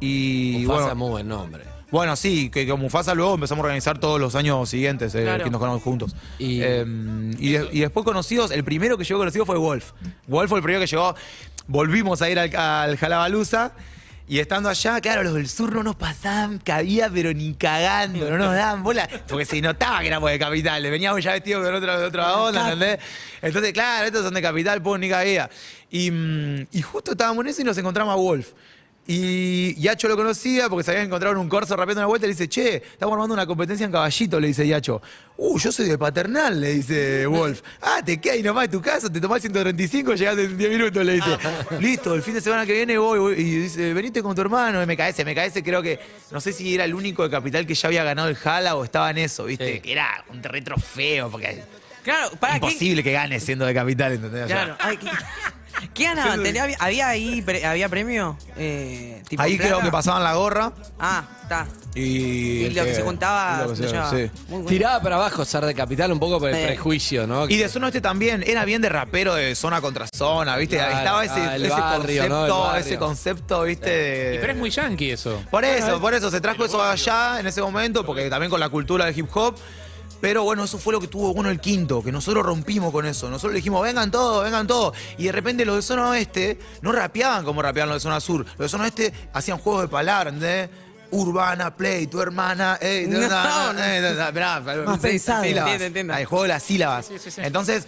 y 0.00 0.62
Mufasa, 0.66 0.80
bueno, 0.80 0.94
muy 0.96 1.10
buen 1.10 1.28
nombre. 1.28 1.64
bueno, 1.90 2.16
sí, 2.16 2.48
que 2.50 2.66
con 2.66 2.80
Mufasa 2.80 3.14
luego 3.14 3.34
empezamos 3.34 3.62
a 3.62 3.66
organizar 3.66 3.98
todos 3.98 4.20
los 4.20 4.34
años 4.34 4.68
siguientes 4.68 5.14
eh, 5.14 5.22
Claro. 5.24 5.44
que 5.44 5.50
nos 5.50 5.58
conocemos 5.60 5.82
juntos. 5.82 6.16
Y- 6.38 6.60
Eh, 6.62 6.84
y, 7.38 7.52
de- 7.52 7.68
y 7.72 7.80
después 7.80 8.04
conocidos, 8.04 8.50
el 8.50 8.64
primero 8.64 8.96
que 8.96 9.04
llegó 9.04 9.18
conocido 9.20 9.44
fue 9.46 9.58
Wolf. 9.58 9.92
Wolf 10.26 10.48
fue 10.48 10.58
el 10.58 10.62
primero 10.62 10.80
que 10.80 10.86
llegó. 10.86 11.14
Volvimos 11.66 12.22
a 12.22 12.30
ir 12.30 12.38
al, 12.38 12.54
al 12.56 12.96
Jalabaluza. 12.96 13.72
Y 14.30 14.38
estando 14.38 14.68
allá, 14.68 15.00
claro, 15.00 15.24
los 15.24 15.34
del 15.34 15.48
sur 15.48 15.74
no 15.74 15.82
nos 15.82 15.96
pasaban 15.96 16.60
cabía, 16.60 17.10
pero 17.12 17.34
ni 17.34 17.52
cagando, 17.54 18.30
no 18.30 18.38
nos 18.38 18.54
daban 18.54 18.84
bola, 18.84 19.08
porque 19.26 19.44
se 19.44 19.60
notaba 19.60 19.98
que 20.02 20.06
éramos 20.06 20.30
de 20.30 20.38
capital, 20.38 20.80
veníamos 20.88 21.24
ya 21.24 21.32
vestidos 21.32 21.64
con 21.66 21.74
otra, 21.74 21.98
de 21.98 22.06
otra 22.06 22.36
onda, 22.36 22.62
¿entendés? 22.70 23.00
Entonces, 23.42 23.72
claro, 23.72 24.06
estos 24.06 24.22
son 24.22 24.32
de 24.32 24.40
capital, 24.40 24.80
pues 24.80 25.00
ni 25.00 25.08
cabía. 25.08 25.50
Y, 25.90 26.12
mm, 26.12 26.68
y 26.70 26.80
justo 26.80 27.10
estábamos 27.10 27.44
en 27.44 27.50
eso 27.50 27.62
y 27.62 27.64
nos 27.64 27.76
encontramos 27.76 28.12
a 28.12 28.16
Wolf. 28.18 28.52
Y 29.12 29.74
Yacho 29.74 30.06
lo 30.06 30.16
conocía 30.16 30.68
porque 30.68 30.84
se 30.84 30.92
habían 30.92 31.06
encontrado 31.06 31.34
en 31.34 31.40
un 31.40 31.48
corso 31.48 31.74
rapeando 31.74 32.00
una 32.00 32.06
vuelta 32.06 32.26
y 32.26 32.28
le 32.28 32.34
dice, 32.34 32.48
che, 32.48 32.76
estamos 32.76 33.12
armando 33.14 33.34
una 33.34 33.44
competencia 33.44 33.84
en 33.84 33.90
caballito, 33.90 34.38
le 34.38 34.46
dice 34.46 34.64
Yacho. 34.64 35.02
Uh, 35.36 35.58
yo 35.58 35.72
soy 35.72 35.88
de 35.88 35.98
paternal, 35.98 36.60
le 36.60 36.74
dice 36.74 37.26
Wolf. 37.26 37.60
Ah, 37.82 38.00
te 38.06 38.20
quedas 38.20 38.36
ahí 38.36 38.42
nomás 38.44 38.68
de 38.70 38.76
tu 38.76 38.80
casa, 38.80 39.10
te 39.10 39.20
tomás 39.20 39.40
135, 39.40 40.14
llegás 40.14 40.38
en 40.38 40.56
10 40.56 40.70
minutos, 40.70 41.04
le 41.04 41.14
dice. 41.14 41.36
Listo, 41.80 42.14
el 42.14 42.22
fin 42.22 42.34
de 42.34 42.40
semana 42.40 42.64
que 42.64 42.72
viene 42.72 42.98
voy, 42.98 43.18
voy". 43.18 43.32
Y 43.34 43.42
dice, 43.62 43.92
venite 43.92 44.22
con 44.22 44.32
tu 44.36 44.42
hermano, 44.42 44.80
MKS. 44.86 45.24
MKS 45.26 45.60
creo 45.64 45.82
que, 45.82 45.98
no 46.30 46.40
sé 46.40 46.52
si 46.52 46.72
era 46.72 46.84
el 46.84 46.94
único 46.94 47.24
de 47.24 47.30
Capital 47.30 47.66
que 47.66 47.74
ya 47.74 47.88
había 47.88 48.04
ganado 48.04 48.28
el 48.28 48.36
Jala 48.36 48.76
o 48.76 48.84
estaba 48.84 49.10
en 49.10 49.18
eso, 49.18 49.44
¿viste? 49.44 49.74
Sí. 49.74 49.80
Que 49.80 49.90
era 49.92 50.24
un 50.30 50.40
retro 50.40 50.76
feo, 50.76 51.28
porque 51.30 51.64
Claro, 52.04 52.30
para 52.38 52.52
¿qué- 52.60 52.66
imposible 52.66 53.02
que 53.02 53.10
gane 53.12 53.40
siendo 53.40 53.66
de 53.66 53.74
Capital, 53.74 54.12
¿entendés? 54.12 54.46
Claro. 54.46 54.76
Ay, 54.78 54.96
¿qué, 54.98 55.08
¿qué 55.94 56.04
ganaban? 56.04 56.42
¿Tenía- 56.42 56.68
había, 56.78 57.08
ahí 57.08 57.42
pre- 57.42 57.64
había 57.64 57.88
premio? 57.88 58.36
Eh, 58.56 59.22
tipo 59.28 59.42
Ahí 59.42 59.56
creo 59.58 59.80
que 59.80 59.90
pasaban 59.90 60.22
la 60.22 60.34
gorra 60.34 60.72
Ah, 60.98 61.24
está. 61.42 61.66
y... 61.94 62.00
Y 62.00 62.64
el 62.66 62.74
lo 62.74 62.84
que 62.84 62.94
se 62.94 63.02
juntaba, 63.02 63.56
y 63.58 63.62
lo 63.64 63.70
que 63.70 63.76
se 63.76 63.86
llevaba. 63.88 64.10
sí. 64.10 64.16
Muy 64.16 64.30
bueno. 64.48 64.68
Tiraba 64.68 65.02
para 65.02 65.16
abajo 65.16 65.44
ser 65.44 65.64
de 65.64 65.74
capital 65.74 66.12
un 66.12 66.18
poco 66.20 66.38
por 66.38 66.50
el 66.50 66.56
Sí. 66.56 66.62
prejuicio, 66.66 67.26
¿no? 67.26 67.48
Y 67.48 67.56
de 67.56 67.68
zona 67.68 67.88
este 67.88 68.00
también, 68.00 68.42
era 68.46 68.64
bien 68.64 68.82
de 68.82 68.88
rapero 68.88 69.34
de 69.34 69.54
zona 69.54 69.80
contra 69.80 70.06
zona, 70.14 70.56
¿viste? 70.56 70.76
Claro, 70.76 70.98
Estaba 70.98 71.24
ese, 71.24 71.40
ah, 71.40 71.56
el 71.56 71.64
ese 71.64 71.70
barrio, 71.74 72.28
¿no? 72.28 72.36
concepto, 72.36 72.44
El 72.44 72.62
barrio. 72.70 72.80
ese 72.86 72.98
concepto, 72.98 73.62
¿viste? 73.62 73.90
de- 73.90 74.34
Y 74.36 74.38
pero 74.38 74.52
es 74.52 74.58
muy 74.58 74.70
yankee 74.70 75.10
eso. 75.12 75.42
Por 75.50 75.64
eso, 75.64 76.00
por 76.00 76.14
eso, 76.14 76.30
se 76.30 76.40
trajo 76.40 76.64
eso 76.64 76.82
allá 76.82 77.40
en 77.40 77.46
ese 77.46 77.62
momento, 77.62 78.04
porque 78.04 78.28
también 78.28 78.50
con 78.50 78.60
la 78.60 78.68
cultura 78.68 79.06
del 79.06 79.18
hip 79.18 79.28
hop. 79.34 79.56
Pero 80.20 80.42
bueno, 80.42 80.64
eso 80.64 80.78
fue 80.78 80.92
lo 80.92 81.00
que 81.00 81.08
tuvo 81.08 81.32
bueno 81.32 81.50
el 81.50 81.60
quinto, 81.60 82.02
que 82.02 82.12
nosotros 82.12 82.44
rompimos 82.44 82.92
con 82.92 83.06
eso. 83.06 83.30
Nosotros 83.30 83.52
le 83.52 83.56
dijimos, 83.56 83.82
vengan 83.82 84.10
todos, 84.10 84.44
vengan 84.44 84.66
todos. 84.66 84.96
Y 85.18 85.24
de 85.24 85.32
repente 85.32 85.64
los 85.64 85.76
de 85.76 85.82
zona 85.82 86.10
oeste 86.10 86.58
no 86.82 86.92
rapeaban 86.92 87.44
como 87.44 87.62
rapeaban 87.62 87.88
los 87.88 87.96
de 87.96 88.00
zona 88.00 88.20
sur. 88.20 88.44
Los 88.44 88.58
de 88.58 88.68
zona 88.68 88.84
oeste 88.84 89.12
hacían 89.32 89.58
juegos 89.58 89.82
de 89.82 89.88
palabras, 89.88 90.34
¿entendés? 90.34 90.70
Urbana, 91.12 91.74
play, 91.76 92.06
tu 92.06 92.20
hermana, 92.20 92.78
ey, 92.80 93.06
No, 93.06 93.18
no, 93.18 93.72
no. 93.72 93.74
Hay 96.14 96.24
juego 96.24 96.42
de 96.42 96.48
las 96.48 96.62
sílabas. 96.62 97.10
Entonces, 97.38 97.86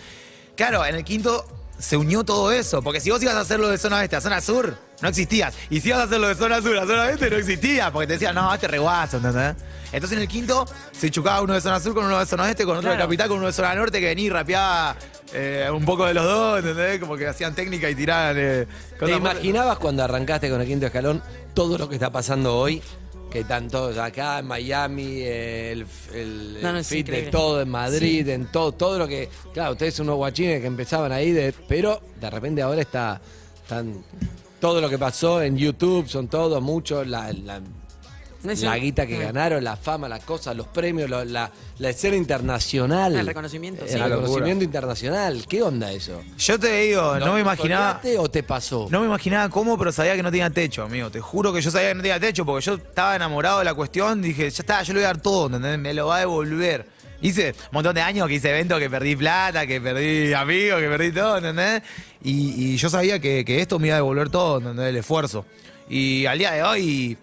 claro, 0.56 0.84
en 0.84 0.96
el 0.96 1.04
quinto 1.04 1.61
se 1.78 1.96
unió 1.96 2.24
todo 2.24 2.52
eso. 2.52 2.82
Porque 2.82 3.00
si 3.00 3.10
vos 3.10 3.22
ibas 3.22 3.34
a 3.34 3.40
hacerlo 3.40 3.68
de 3.68 3.78
zona 3.78 3.96
oeste 3.98 4.16
a 4.16 4.20
zona 4.20 4.40
sur, 4.40 4.76
no 5.00 5.08
existías. 5.08 5.54
Y 5.70 5.80
si 5.80 5.88
ibas 5.88 6.00
a 6.00 6.04
hacerlo 6.04 6.28
de 6.28 6.34
zona 6.34 6.60
sur 6.62 6.76
a 6.78 6.86
zona 6.86 7.02
oeste, 7.04 7.28
no 7.30 7.36
existía. 7.36 7.90
Porque 7.92 8.06
te 8.06 8.12
decían, 8.14 8.34
no, 8.34 8.52
este 8.54 8.68
reguazo, 8.68 9.16
¿entendés? 9.18 9.56
Entonces 9.92 10.16
en 10.16 10.22
el 10.22 10.28
quinto 10.28 10.66
se 10.92 11.10
chocaba 11.10 11.42
uno 11.42 11.52
de 11.54 11.60
zona 11.60 11.78
sur 11.80 11.92
con 11.94 12.04
uno 12.06 12.18
de 12.18 12.24
zona 12.26 12.44
oeste, 12.44 12.64
con 12.64 12.76
otro 12.78 12.88
de 12.90 12.96
Claro. 12.96 13.08
capital, 13.08 13.28
con 13.28 13.38
uno 13.38 13.46
de 13.48 13.52
zona 13.52 13.74
norte 13.74 14.00
que 14.00 14.06
venía 14.06 14.26
y 14.26 14.30
rapeaba 14.30 14.96
eh, 15.34 15.68
un 15.72 15.84
poco 15.84 16.06
de 16.06 16.14
los 16.14 16.24
dos, 16.24 16.58
¿entendés? 16.60 16.98
Como 17.00 17.16
que 17.16 17.26
hacían 17.26 17.54
técnica 17.54 17.90
y 17.90 17.94
tiraban. 17.94 18.36
eh, 18.38 18.66
¿Te 18.98 19.12
imaginabas 19.12 19.78
cuando 19.78 20.02
arrancaste 20.04 20.48
con 20.48 20.60
el 20.60 20.66
quinto 20.66 20.86
escalón 20.86 21.22
todo 21.52 21.76
lo 21.78 21.88
que 21.88 21.96
está 21.96 22.10
pasando 22.10 22.56
hoy? 22.56 22.82
Que 23.32 23.40
están 23.40 23.68
todos 23.68 23.96
acá 23.96 24.40
en 24.40 24.46
Miami, 24.46 25.22
el, 25.22 25.86
el, 26.12 26.58
No, 26.60 26.72
no, 26.72 26.78
el 26.78 26.84
fit 26.84 27.08
de 27.08 27.22
todo 27.22 27.62
en 27.62 27.70
Madrid, 27.70 28.28
en 28.28 28.52
todo, 28.52 28.72
todo 28.72 28.98
lo 28.98 29.08
que. 29.08 29.30
Claro, 29.54 29.72
ustedes 29.72 29.94
son 29.94 30.06
unos 30.06 30.16
guachines 30.18 30.60
que 30.60 30.66
empezaban 30.66 31.12
ahí, 31.12 31.32
de, 31.32 31.54
pero 31.66 32.02
de 32.20 32.28
repente 32.28 32.60
ahora 32.60 32.82
está. 32.82 33.20
Están, 33.62 34.04
todo 34.60 34.80
lo 34.80 34.88
que 34.88 34.98
pasó 34.98 35.42
en 35.42 35.56
YouTube, 35.56 36.08
son 36.08 36.28
todos, 36.28 36.62
muchos, 36.62 37.06
la, 37.08 37.32
la, 37.32 37.60
la 38.44 38.78
guita 38.78 39.06
que 39.06 39.18
ganaron, 39.18 39.62
la 39.62 39.76
fama, 39.76 40.08
las 40.08 40.24
cosas, 40.24 40.56
los 40.56 40.66
premios, 40.66 41.08
lo- 41.08 41.24
la, 41.24 41.50
la 41.78 41.90
escena 41.90 42.16
internacional. 42.16 43.14
El 43.16 43.26
reconocimiento, 43.26 43.84
El 43.84 43.90
sí. 43.90 43.96
reconocimiento 43.98 44.64
internacional. 44.64 45.44
¿Qué 45.48 45.62
onda 45.62 45.92
eso? 45.92 46.20
Yo 46.38 46.58
te 46.58 46.82
digo, 46.82 47.18
no, 47.18 47.34
me 47.34 47.40
imaginaba. 47.40 48.00
¿Soñaste 48.02 48.18
o 48.18 48.28
te 48.30 48.42
pasó? 48.42 48.88
No 48.90 49.00
me 49.00 49.06
imaginaba 49.06 49.48
cómo, 49.48 49.78
pero 49.78 49.92
sabía 49.92 50.14
que 50.16 50.22
no 50.22 50.30
tenía 50.30 50.50
techo, 50.50 50.82
amigo. 50.82 51.10
Te 51.10 51.20
juro 51.20 51.52
que 51.52 51.60
yo 51.60 51.70
sabía 51.70 51.88
que 51.88 51.94
no 51.94 52.02
tenía 52.02 52.20
techo 52.20 52.44
porque 52.44 52.64
yo 52.64 52.74
estaba 52.74 53.16
enamorado 53.16 53.60
de 53.60 53.64
la 53.64 53.74
cuestión. 53.74 54.20
Dije, 54.22 54.50
ya 54.50 54.62
está, 54.62 54.82
yo 54.82 54.92
le 54.92 55.00
voy 55.00 55.04
a 55.04 55.08
dar 55.08 55.20
todo, 55.20 55.46
¿entendés? 55.46 55.78
Me 55.78 55.94
lo 55.94 56.08
va 56.08 56.16
a 56.16 56.20
devolver. 56.20 56.86
Hice 57.20 57.50
un 57.50 57.68
montón 57.72 57.94
de 57.94 58.00
años 58.02 58.26
que 58.26 58.34
hice 58.34 58.50
eventos 58.50 58.80
que 58.80 58.90
perdí 58.90 59.14
plata, 59.14 59.64
que 59.64 59.80
perdí 59.80 60.32
amigos, 60.34 60.80
que 60.80 60.88
perdí 60.88 61.12
todo, 61.12 61.36
¿entendés? 61.38 61.82
Y, 62.24 62.72
y 62.72 62.76
yo 62.76 62.90
sabía 62.90 63.20
que, 63.20 63.44
que 63.44 63.60
esto 63.60 63.78
me 63.78 63.86
iba 63.86 63.94
a 63.94 63.98
devolver 63.98 64.28
todo, 64.28 64.58
¿entendés? 64.58 64.88
El 64.88 64.96
esfuerzo. 64.96 65.46
Y 65.88 66.26
al 66.26 66.38
día 66.38 66.50
de 66.50 66.62
hoy, 66.64 67.16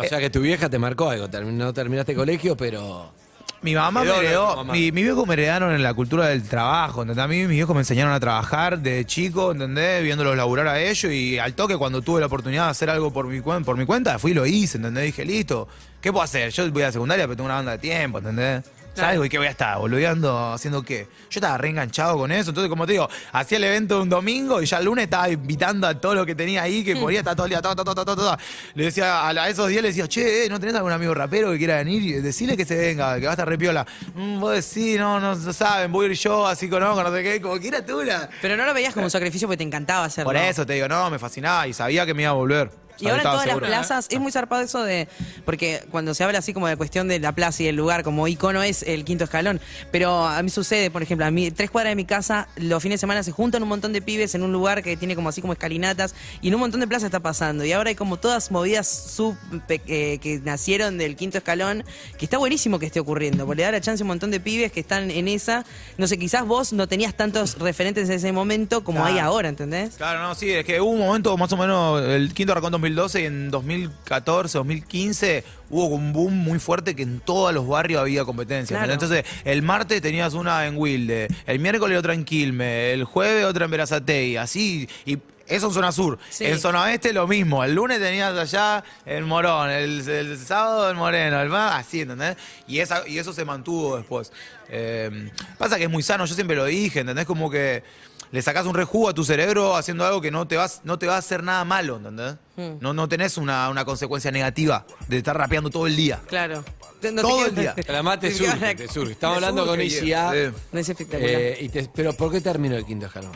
O 0.00 0.04
sea 0.08 0.18
que 0.20 0.30
tu 0.30 0.40
vieja 0.40 0.68
te 0.68 0.78
marcó 0.78 1.10
algo. 1.10 1.28
No 1.50 1.72
terminaste 1.72 2.14
colegio, 2.14 2.56
pero. 2.56 3.12
Mi 3.60 3.74
mamá 3.74 4.04
me 4.04 4.10
heredó, 4.18 4.54
mamá. 4.54 4.72
mi, 4.72 4.92
mi 4.92 5.02
viejo 5.02 5.26
me 5.26 5.34
heredaron 5.34 5.74
en 5.74 5.82
la 5.82 5.92
cultura 5.92 6.28
del 6.28 6.44
trabajo, 6.48 7.02
¿entendés? 7.02 7.24
A 7.24 7.26
mí 7.26 7.38
mis 7.38 7.48
viejos 7.48 7.74
me 7.74 7.80
enseñaron 7.80 8.12
a 8.12 8.20
trabajar 8.20 8.78
de 8.78 9.04
chico, 9.04 9.50
¿entendés? 9.50 10.04
Viéndolos 10.04 10.36
laburar 10.36 10.68
a 10.68 10.80
ellos 10.80 11.12
y 11.12 11.40
al 11.40 11.54
toque 11.54 11.76
cuando 11.76 12.00
tuve 12.00 12.20
la 12.20 12.26
oportunidad 12.26 12.66
de 12.66 12.70
hacer 12.70 12.88
algo 12.88 13.12
por 13.12 13.26
mi, 13.26 13.40
cuen- 13.40 13.64
por 13.64 13.76
mi 13.76 13.84
cuenta, 13.84 14.16
fui 14.20 14.30
y 14.30 14.34
lo 14.34 14.46
hice, 14.46 14.76
¿entendés? 14.76 15.06
Dije, 15.06 15.24
listo, 15.24 15.66
¿qué 16.00 16.12
puedo 16.12 16.22
hacer? 16.22 16.52
Yo 16.52 16.70
voy 16.70 16.82
a 16.82 16.86
la 16.86 16.92
secundaria, 16.92 17.24
pero 17.24 17.34
tengo 17.34 17.46
una 17.46 17.56
banda 17.56 17.72
de 17.72 17.78
tiempo, 17.78 18.18
¿entendés? 18.18 18.62
¿Sabes? 19.00 19.26
¿Y 19.26 19.28
qué 19.28 19.38
voy 19.38 19.46
a 19.46 19.50
estar? 19.50 19.78
¿Boludeando? 19.78 20.52
¿Haciendo 20.52 20.82
qué? 20.82 21.06
Yo 21.30 21.38
estaba 21.40 21.58
reenganchado 21.58 22.16
con 22.18 22.32
eso. 22.32 22.50
Entonces, 22.50 22.68
como 22.68 22.86
te 22.86 22.92
digo, 22.92 23.08
hacía 23.32 23.58
el 23.58 23.64
evento 23.64 24.02
un 24.02 24.08
domingo 24.08 24.60
y 24.62 24.66
ya 24.66 24.78
el 24.78 24.84
lunes 24.86 25.04
estaba 25.04 25.28
invitando 25.28 25.86
a 25.86 25.94
todo 26.00 26.14
lo 26.14 26.26
que 26.26 26.34
tenía 26.34 26.62
ahí, 26.62 26.84
que 26.84 26.96
podía 26.96 27.18
estar 27.20 27.34
todo 27.36 27.46
el 27.46 27.50
día. 27.50 27.62
ta, 27.62 27.74
ta, 27.74 27.84
ta. 27.84 28.38
Le 28.74 28.84
decía 28.84 29.26
a, 29.28 29.32
la- 29.32 29.44
a 29.44 29.48
esos 29.48 29.68
días, 29.68 29.82
le 29.82 29.88
decía, 29.88 30.06
che, 30.08 30.44
eh, 30.44 30.48
¿no 30.48 30.58
tenés 30.58 30.74
algún 30.74 30.92
amigo 30.92 31.14
rapero 31.14 31.50
que 31.52 31.58
quiera 31.58 31.76
venir? 31.76 32.02
Y 32.02 32.12
decirle 32.20 32.56
que 32.56 32.64
se 32.64 32.76
venga, 32.76 33.18
que 33.18 33.24
va 33.26 33.30
a 33.30 33.34
estar 33.34 33.48
re 33.48 33.58
piola. 33.58 33.86
Mm, 34.14 34.40
vos 34.40 34.52
decís, 34.52 34.98
no, 34.98 35.20
no, 35.20 35.34
saben, 35.52 35.92
voy 35.92 36.06
a 36.06 36.10
ir 36.10 36.16
yo, 36.16 36.46
así 36.46 36.68
conozco, 36.68 37.02
no 37.02 37.12
sé 37.14 37.22
qué, 37.22 37.40
como 37.40 37.58
quiera 37.58 37.84
tú. 37.84 38.02
la- 38.02 38.28
Pero 38.42 38.56
no 38.56 38.64
lo 38.66 38.74
veías 38.74 38.94
como 38.94 39.04
un 39.06 39.10
sacrificio 39.10 39.46
porque 39.48 39.58
te 39.58 39.64
encantaba 39.64 40.04
hacerlo. 40.06 40.28
Por 40.28 40.36
eso 40.36 40.64
te 40.66 40.74
digo, 40.74 40.88
no, 40.88 41.10
me 41.10 41.18
fascinaba 41.18 41.66
y 41.66 41.72
sabía 41.72 42.04
que 42.06 42.14
me 42.14 42.22
iba 42.22 42.30
a 42.30 42.34
volver. 42.34 42.70
Y 43.00 43.08
ahora 43.08 43.22
en 43.22 43.30
todas 43.30 43.46
las 43.46 43.58
plazas 43.58 44.06
es 44.10 44.20
muy 44.20 44.32
zarpado 44.32 44.62
eso 44.62 44.82
de. 44.82 45.08
Porque 45.44 45.84
cuando 45.90 46.14
se 46.14 46.24
habla 46.24 46.38
así 46.38 46.52
como 46.52 46.68
de 46.68 46.76
cuestión 46.76 47.08
de 47.08 47.18
la 47.20 47.32
plaza 47.32 47.62
y 47.62 47.66
el 47.66 47.76
lugar 47.76 48.02
como 48.02 48.26
icono 48.28 48.62
es 48.62 48.82
el 48.82 49.04
quinto 49.04 49.24
escalón. 49.24 49.60
Pero 49.90 50.26
a 50.26 50.42
mí 50.42 50.50
sucede, 50.50 50.90
por 50.90 51.02
ejemplo, 51.02 51.26
a 51.26 51.30
mí, 51.30 51.50
tres 51.50 51.70
cuadras 51.70 51.92
de 51.92 51.96
mi 51.96 52.04
casa, 52.04 52.48
los 52.56 52.82
fines 52.82 52.96
de 52.96 53.00
semana 53.00 53.22
se 53.22 53.32
juntan 53.32 53.62
un 53.62 53.68
montón 53.68 53.92
de 53.92 54.02
pibes 54.02 54.34
en 54.34 54.42
un 54.42 54.52
lugar 54.52 54.82
que 54.82 54.96
tiene 54.96 55.14
como 55.14 55.28
así 55.28 55.40
como 55.40 55.52
escalinatas 55.52 56.14
y 56.40 56.48
en 56.48 56.54
un 56.54 56.60
montón 56.60 56.80
de 56.80 56.86
plazas 56.86 57.06
está 57.06 57.20
pasando. 57.20 57.64
Y 57.64 57.72
ahora 57.72 57.90
hay 57.90 57.94
como 57.94 58.16
todas 58.16 58.50
movidas 58.50 58.88
sub 58.88 59.36
eh, 59.68 60.18
que 60.20 60.40
nacieron 60.44 60.98
del 60.98 61.16
quinto 61.16 61.38
escalón, 61.38 61.84
que 62.18 62.24
está 62.24 62.38
buenísimo 62.38 62.78
que 62.78 62.86
esté 62.86 63.00
ocurriendo, 63.00 63.46
porque 63.46 63.58
le 63.58 63.62
da 63.64 63.72
la 63.72 63.80
chance 63.80 64.02
a 64.02 64.04
un 64.04 64.08
montón 64.08 64.30
de 64.30 64.40
pibes 64.40 64.72
que 64.72 64.80
están 64.80 65.10
en 65.10 65.28
esa. 65.28 65.64
No 65.96 66.06
sé, 66.06 66.18
quizás 66.18 66.46
vos 66.46 66.72
no 66.72 66.88
tenías 66.88 67.14
tantos 67.14 67.58
referentes 67.58 68.08
en 68.08 68.16
ese 68.16 68.32
momento 68.32 68.84
como 68.84 69.04
hay 69.04 69.18
ahora, 69.18 69.48
¿entendés? 69.48 69.96
Claro, 69.96 70.22
no, 70.22 70.34
sí, 70.34 70.50
es 70.50 70.64
que 70.64 70.80
hubo 70.80 70.90
un 70.90 71.00
momento 71.00 71.36
más 71.36 71.52
o 71.52 71.56
menos, 71.56 72.02
el 72.02 72.32
quinto 72.34 72.52
arrancó 72.52 72.68
en 72.68 72.87
2012 72.94 73.20
y 73.20 73.24
en 73.26 73.50
2014, 73.50 74.58
2015 74.58 75.44
hubo 75.70 75.86
un 75.86 76.12
boom 76.12 76.34
muy 76.34 76.58
fuerte 76.58 76.94
que 76.94 77.02
en 77.02 77.20
todos 77.20 77.52
los 77.52 77.66
barrios 77.66 78.00
había 78.00 78.24
competencia. 78.24 78.76
Claro. 78.76 78.92
Entonces, 78.92 79.24
el 79.44 79.62
martes 79.62 80.00
tenías 80.02 80.34
una 80.34 80.66
en 80.66 80.76
Wilde, 80.76 81.28
el 81.46 81.58
miércoles 81.58 81.98
otra 81.98 82.14
en 82.14 82.24
Quilme, 82.24 82.92
el 82.92 83.04
jueves 83.04 83.44
otra 83.44 83.66
en 83.66 83.70
Verazatei, 83.70 84.36
así, 84.36 84.88
y 85.04 85.18
eso 85.48 85.68
en 85.68 85.72
zona 85.72 85.92
sur. 85.92 86.18
Sí. 86.28 86.44
En 86.44 86.58
zona 86.58 86.82
oeste 86.82 87.12
lo 87.12 87.26
mismo. 87.26 87.64
El 87.64 87.74
lunes 87.74 87.98
tenías 87.98 88.36
allá 88.36 88.84
en 89.06 89.24
Morón, 89.24 89.70
el, 89.70 90.06
el 90.08 90.38
sábado 90.38 90.90
en 90.90 90.96
Moreno, 90.96 91.40
el 91.40 91.48
más, 91.48 91.74
así, 91.74 92.02
¿entendés? 92.02 92.36
Y, 92.66 92.80
esa, 92.80 93.06
y 93.08 93.18
eso 93.18 93.32
se 93.32 93.44
mantuvo 93.44 93.96
después. 93.96 94.30
Eh, 94.68 95.30
pasa 95.56 95.78
que 95.78 95.84
es 95.84 95.90
muy 95.90 96.02
sano, 96.02 96.26
yo 96.26 96.34
siempre 96.34 96.54
lo 96.54 96.66
dije, 96.66 97.00
¿entendés? 97.00 97.24
Como 97.24 97.50
que 97.50 97.82
le 98.30 98.42
sacás 98.42 98.66
un 98.66 98.74
rejugo 98.74 99.08
a 99.08 99.14
tu 99.14 99.24
cerebro 99.24 99.76
haciendo 99.76 100.04
algo 100.06 100.20
que 100.20 100.30
no 100.30 100.46
te, 100.46 100.56
vas, 100.56 100.80
no 100.84 100.98
te 100.98 101.06
va 101.06 101.14
a 101.14 101.18
hacer 101.18 101.42
nada 101.42 101.64
malo, 101.64 101.96
¿entendés? 101.96 102.36
Hmm. 102.56 102.78
No, 102.80 102.92
no 102.92 103.08
tenés 103.08 103.36
una, 103.38 103.68
una 103.70 103.84
consecuencia 103.84 104.30
negativa 104.30 104.84
de 105.08 105.18
estar 105.18 105.36
rapeando 105.36 105.70
todo 105.70 105.86
el 105.86 105.96
día. 105.96 106.20
Claro. 106.26 106.64
No 107.00 107.22
Todo 107.22 107.46
el 107.46 107.54
día. 107.54 107.74
Además 107.88 108.18
te 108.20 108.34
surge, 108.34 108.74
te 108.74 108.88
surge. 108.88 109.12
Estamos 109.12 109.36
hablando 109.36 109.64
con 109.66 109.76
surge, 109.80 110.04
ICA. 110.06 110.32
sí. 110.32 110.38
No 110.72 110.80
es 110.80 110.88
espectacular. 110.88 111.30
eh, 111.32 111.58
y 111.60 111.68
te- 111.68 111.88
pero 111.94 112.12
¿por 112.12 112.32
qué 112.32 112.40
terminó 112.40 112.76
el 112.76 112.84
quinto 112.84 113.06
escalón? 113.06 113.32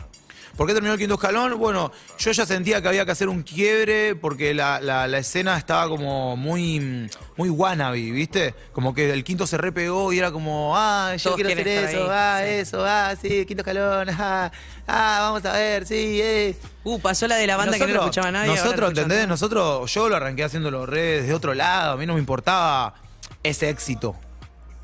¿Por 0.56 0.66
qué 0.66 0.75
terminó 0.75 0.92
el 0.92 0.99
quinto 0.99 1.14
escalón? 1.14 1.59
Bueno, 1.59 1.90
yo 2.18 2.30
ya 2.32 2.44
sentía 2.47 2.82
que 2.82 2.88
había 2.88 3.04
que 3.06 3.11
hacer 3.12 3.28
un 3.28 3.42
quiebre 3.42 4.14
porque 4.14 4.52
la, 4.54 4.80
la- 4.80 5.06
la 5.09 5.18
escena 5.18 5.56
estaba 5.56 5.88
como 5.88 6.37
muy, 6.37 7.09
muy 7.37 7.49
wannabe, 7.49 7.99
¿viste? 8.11 8.54
Como 8.73 8.94
que 8.94 9.11
el 9.11 9.25
quinto 9.25 9.47
se 9.47 9.56
repegó 9.56 10.12
y 10.12 10.18
era 10.18 10.30
como, 10.30 10.76
ah, 10.76 11.14
yo 11.16 11.23
Todos 11.30 11.37
quiero 11.37 11.50
hacer 11.50 11.68
eso, 11.68 12.06
ah, 12.11 12.40
sí. 12.44 12.50
eso, 12.50 12.85
ah, 12.87 13.14
sí, 13.21 13.47
quinto 13.47 13.62
escalón, 13.62 14.09
ah, 14.11 14.52
ah, 14.87 15.18
vamos 15.23 15.44
a 15.47 15.52
ver, 15.52 15.87
sí, 15.87 16.21
eh. 16.23 16.56
Uh, 16.85 16.99
pasó 17.00 17.26
la 17.28 17.37
de 17.37 17.47
la 17.47 17.56
banda 17.56 17.78
que 17.78 17.87
no 17.87 17.94
lo 17.94 18.00
escuchaba 18.00 18.30
nadie. 18.30 18.49
Nosotros, 18.54 18.90
¿entendés? 18.90 19.26
Nosotros, 19.28 19.92
yo 19.92 20.09
lo 20.09 20.16
arranqué 20.16 20.44
haciéndolo 20.44 20.85
redes 20.85 21.26
de 21.28 21.35
otro 21.35 21.54
lado, 21.54 21.92
a 21.92 21.97
mí 21.97 22.06
no 22.06 22.14
me 22.14 22.21
importaba 22.21 22.94
ese 23.42 23.68
éxito. 23.71 24.14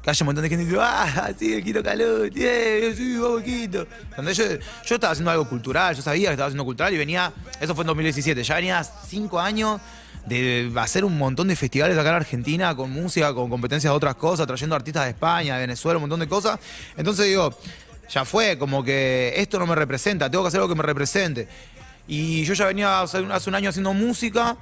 Que 0.02 0.10
haya 0.10 0.22
un 0.22 0.26
montón 0.26 0.42
de 0.42 0.48
gente 0.48 0.64
que 0.64 0.70
dice, 0.70 0.82
ah, 0.82 1.30
sí, 1.38 1.54
el 1.54 1.64
Quito 1.64 1.82
Calón, 1.82 2.30
yeah, 2.30 2.94
sí, 2.94 3.16
vamos 3.18 3.42
Quito. 3.42 3.86
Entendés? 4.10 4.36
Yo, 4.36 4.44
yo 4.86 4.94
estaba 4.94 5.12
haciendo 5.12 5.30
algo 5.30 5.48
cultural, 5.48 5.94
yo 5.94 6.02
sabía 6.02 6.28
que 6.28 6.34
estaba 6.34 6.46
haciendo 6.46 6.64
cultural 6.64 6.94
y 6.94 6.98
venía, 6.98 7.32
eso 7.60 7.74
fue 7.74 7.82
en 7.82 7.88
2017, 7.88 8.42
ya 8.42 8.54
venía 8.54 8.84
cinco 8.84 9.40
años 9.40 9.80
de 10.26 10.70
hacer 10.76 11.04
un 11.04 11.16
montón 11.16 11.48
de 11.48 11.56
festivales 11.56 11.96
acá 11.96 12.10
en 12.10 12.16
Argentina 12.16 12.74
con 12.76 12.90
música, 12.90 13.32
con 13.34 13.48
competencias 13.48 13.90
de 13.90 13.96
otras 13.96 14.14
cosas, 14.14 14.46
trayendo 14.46 14.76
artistas 14.76 15.04
de 15.04 15.10
España, 15.10 15.54
de 15.54 15.60
Venezuela, 15.60 15.96
un 15.96 16.02
montón 16.02 16.20
de 16.20 16.28
cosas. 16.28 16.58
Entonces 16.96 17.26
digo, 17.26 17.56
ya 18.08 18.24
fue, 18.24 18.58
como 18.58 18.84
que 18.84 19.32
esto 19.36 19.58
no 19.58 19.66
me 19.66 19.74
representa, 19.74 20.30
tengo 20.30 20.44
que 20.44 20.48
hacer 20.48 20.60
algo 20.60 20.72
que 20.72 20.78
me 20.78 20.82
represente. 20.82 21.48
Y 22.06 22.44
yo 22.44 22.54
ya 22.54 22.66
venía 22.66 23.00
hace 23.02 23.20
un 23.20 23.54
año 23.54 23.70
haciendo 23.70 23.92
música. 23.92 24.56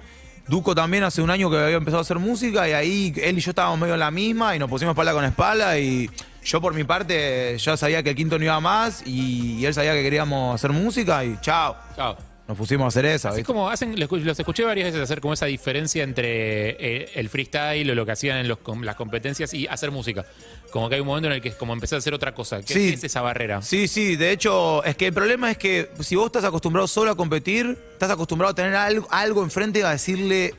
Duco 0.48 0.74
también 0.74 1.02
hace 1.02 1.22
un 1.22 1.30
año 1.30 1.50
que 1.50 1.58
había 1.58 1.76
empezado 1.76 1.98
a 1.98 2.02
hacer 2.02 2.18
música 2.18 2.68
y 2.68 2.72
ahí 2.72 3.12
él 3.20 3.38
y 3.38 3.40
yo 3.40 3.50
estábamos 3.50 3.78
medio 3.80 3.94
en 3.94 4.00
la 4.00 4.10
misma 4.10 4.54
y 4.54 4.58
nos 4.58 4.68
pusimos 4.70 4.92
espalda 4.92 5.12
con 5.12 5.24
espalda 5.24 5.78
y 5.78 6.08
yo 6.44 6.60
por 6.60 6.72
mi 6.72 6.84
parte 6.84 7.56
ya 7.58 7.76
sabía 7.76 8.02
que 8.02 8.10
el 8.10 8.16
quinto 8.16 8.38
no 8.38 8.44
iba 8.44 8.60
más 8.60 9.02
y, 9.04 9.56
y 9.58 9.66
él 9.66 9.74
sabía 9.74 9.92
que 9.94 10.02
queríamos 10.02 10.54
hacer 10.54 10.70
música 10.70 11.24
y 11.24 11.36
chao, 11.40 11.76
Chao. 11.96 12.35
Nos 12.48 12.56
pusimos 12.56 12.84
a 12.84 12.88
hacer 12.88 13.06
esa. 13.06 13.30
Así 13.30 13.38
¿viste? 13.38 13.46
como 13.52 13.68
hacen, 13.68 13.98
los 13.98 14.10
los 14.10 14.38
escuché 14.38 14.62
varias 14.64 14.86
veces 14.86 15.00
hacer 15.02 15.20
como 15.20 15.34
esa 15.34 15.46
diferencia 15.46 16.04
entre 16.04 16.70
eh, 17.04 17.10
el 17.14 17.28
freestyle 17.28 17.90
o 17.90 17.94
lo 17.94 18.06
que 18.06 18.12
hacían 18.12 18.38
en 18.38 18.48
los 18.48 18.58
las 18.82 18.94
competencias 18.96 19.52
y 19.54 19.66
hacer 19.66 19.90
música. 19.90 20.24
Como 20.70 20.88
que 20.88 20.94
hay 20.96 21.00
un 21.00 21.06
momento 21.08 21.26
en 21.28 21.34
el 21.34 21.40
que 21.40 21.48
es 21.48 21.54
como 21.56 21.72
empezar 21.72 21.96
a 21.96 21.98
hacer 21.98 22.14
otra 22.14 22.34
cosa. 22.34 22.62
¿Qué, 22.62 22.74
Sí. 22.74 22.88
es 22.94 23.02
esa 23.04 23.20
barrera? 23.20 23.62
Sí, 23.62 23.88
sí, 23.88 24.16
de 24.16 24.30
hecho, 24.32 24.84
es 24.84 24.96
que 24.96 25.06
el 25.08 25.12
problema 25.12 25.50
es 25.50 25.58
que 25.58 25.90
si 26.00 26.14
vos 26.16 26.26
estás 26.26 26.44
acostumbrado 26.44 26.86
solo 26.86 27.10
a 27.10 27.16
competir, 27.16 27.76
estás 27.92 28.10
acostumbrado 28.10 28.52
a 28.52 28.54
tener 28.54 28.74
algo, 28.76 29.08
algo 29.10 29.42
enfrente 29.42 29.82
a 29.84 29.90
decirle 29.90 30.54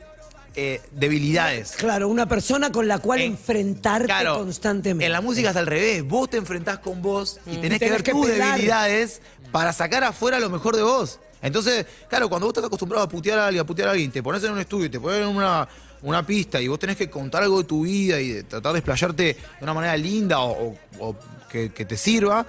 eh, 0.56 0.80
debilidades. 0.92 1.72
Claro, 1.76 2.08
una 2.08 2.26
persona 2.26 2.72
con 2.72 2.88
la 2.88 2.98
cual 2.98 3.20
En- 3.20 3.32
enfrentarte 3.32 4.06
Claro, 4.06 4.38
constantemente. 4.38 5.06
En 5.06 5.12
la 5.12 5.20
música 5.20 5.50
es 5.50 5.56
al 5.56 5.66
revés. 5.66 6.02
Vos 6.02 6.28
te 6.30 6.36
enfrentás 6.36 6.80
con 6.80 7.00
vos 7.00 7.38
y 7.46 7.56
tenés, 7.58 7.78
que 7.78 7.86
Tenés 7.86 7.90
ver 7.92 8.02
que 8.02 8.10
tus 8.12 8.26
pelar. 8.26 8.50
debilidades 8.52 9.22
para 9.52 9.72
sacar 9.72 10.02
afuera 10.04 10.40
lo 10.40 10.50
mejor 10.50 10.74
de 10.76 10.82
vos. 10.82 11.20
Entonces, 11.42 11.86
claro, 12.08 12.28
cuando 12.28 12.46
vos 12.46 12.52
estás 12.52 12.64
acostumbrado 12.66 13.04
a 13.04 13.08
putear 13.08 13.38
a 13.38 13.46
alguien, 13.46 13.62
a 13.62 13.66
putear 13.66 13.88
a 13.88 13.92
alguien, 13.92 14.10
te 14.10 14.22
pones 14.22 14.42
en 14.44 14.52
un 14.52 14.58
estudio, 14.58 14.90
te 14.90 14.98
pones 14.98 15.20
en 15.22 15.28
una, 15.28 15.68
una 16.02 16.26
pista 16.26 16.60
y 16.60 16.68
vos 16.68 16.78
tenés 16.78 16.96
que 16.96 17.08
contar 17.08 17.42
algo 17.42 17.58
de 17.58 17.64
tu 17.64 17.82
vida 17.82 18.20
y 18.20 18.30
de 18.30 18.42
tratar 18.44 18.72
de 18.72 18.78
explayarte 18.80 19.22
de 19.22 19.36
una 19.60 19.74
manera 19.74 19.96
linda 19.96 20.40
o, 20.40 20.70
o- 20.70 20.78
o 20.98 21.16
que, 21.50 21.70
que 21.72 21.84
te 21.84 21.96
sirva. 21.96 22.44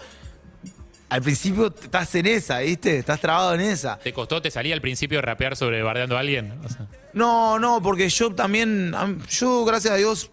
Al 1.09 1.21
principio 1.23 1.73
estás 1.81 2.13
en 2.15 2.27
esa, 2.27 2.59
¿viste? 2.59 2.99
Estás 2.99 3.19
trabado 3.19 3.55
en 3.55 3.61
esa. 3.61 3.97
¿Te 3.97 4.13
costó, 4.13 4.41
te 4.43 4.51
salía 4.51 4.75
al 4.75 4.81
principio 4.81 5.19
rapear 5.23 5.55
sobre 5.55 5.81
bardeando 5.81 6.15
a 6.15 6.19
alguien? 6.19 6.53
O 6.63 6.69
sea, 6.69 6.85
No, 7.13 7.57
no, 7.57 7.81
porque 7.81 8.09
yo 8.09 8.33
también, 8.35 8.93
am- 8.93 9.19
yo 9.27 9.65
gracias 9.65 9.93
a 9.93 9.97
Dios, 9.97 10.29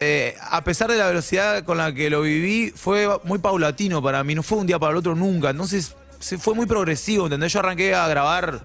eh, 0.00 0.36
a 0.40 0.62
pesar 0.64 0.90
de 0.90 0.96
la 0.98 1.06
velocidad 1.08 1.64
con 1.64 1.78
la 1.78 1.92
que 1.94 2.10
lo 2.10 2.20
viví, 2.22 2.72
fue 2.76 3.08
muy 3.24 3.38
paulatino 3.38 4.02
para 4.02 4.22
mí, 4.22 4.34
no 4.34 4.42
fue 4.42 4.58
un 4.58 4.66
día 4.66 4.78
para 4.78 4.92
el 4.92 4.98
otro 4.98 5.14
nunca. 5.14 5.50
Entonces, 5.50 5.94
fue 6.20 6.54
muy 6.54 6.66
progresivo, 6.66 7.24
¿entendés? 7.24 7.52
Yo 7.52 7.60
arranqué 7.60 7.94
a 7.94 8.06
grabar 8.08 8.60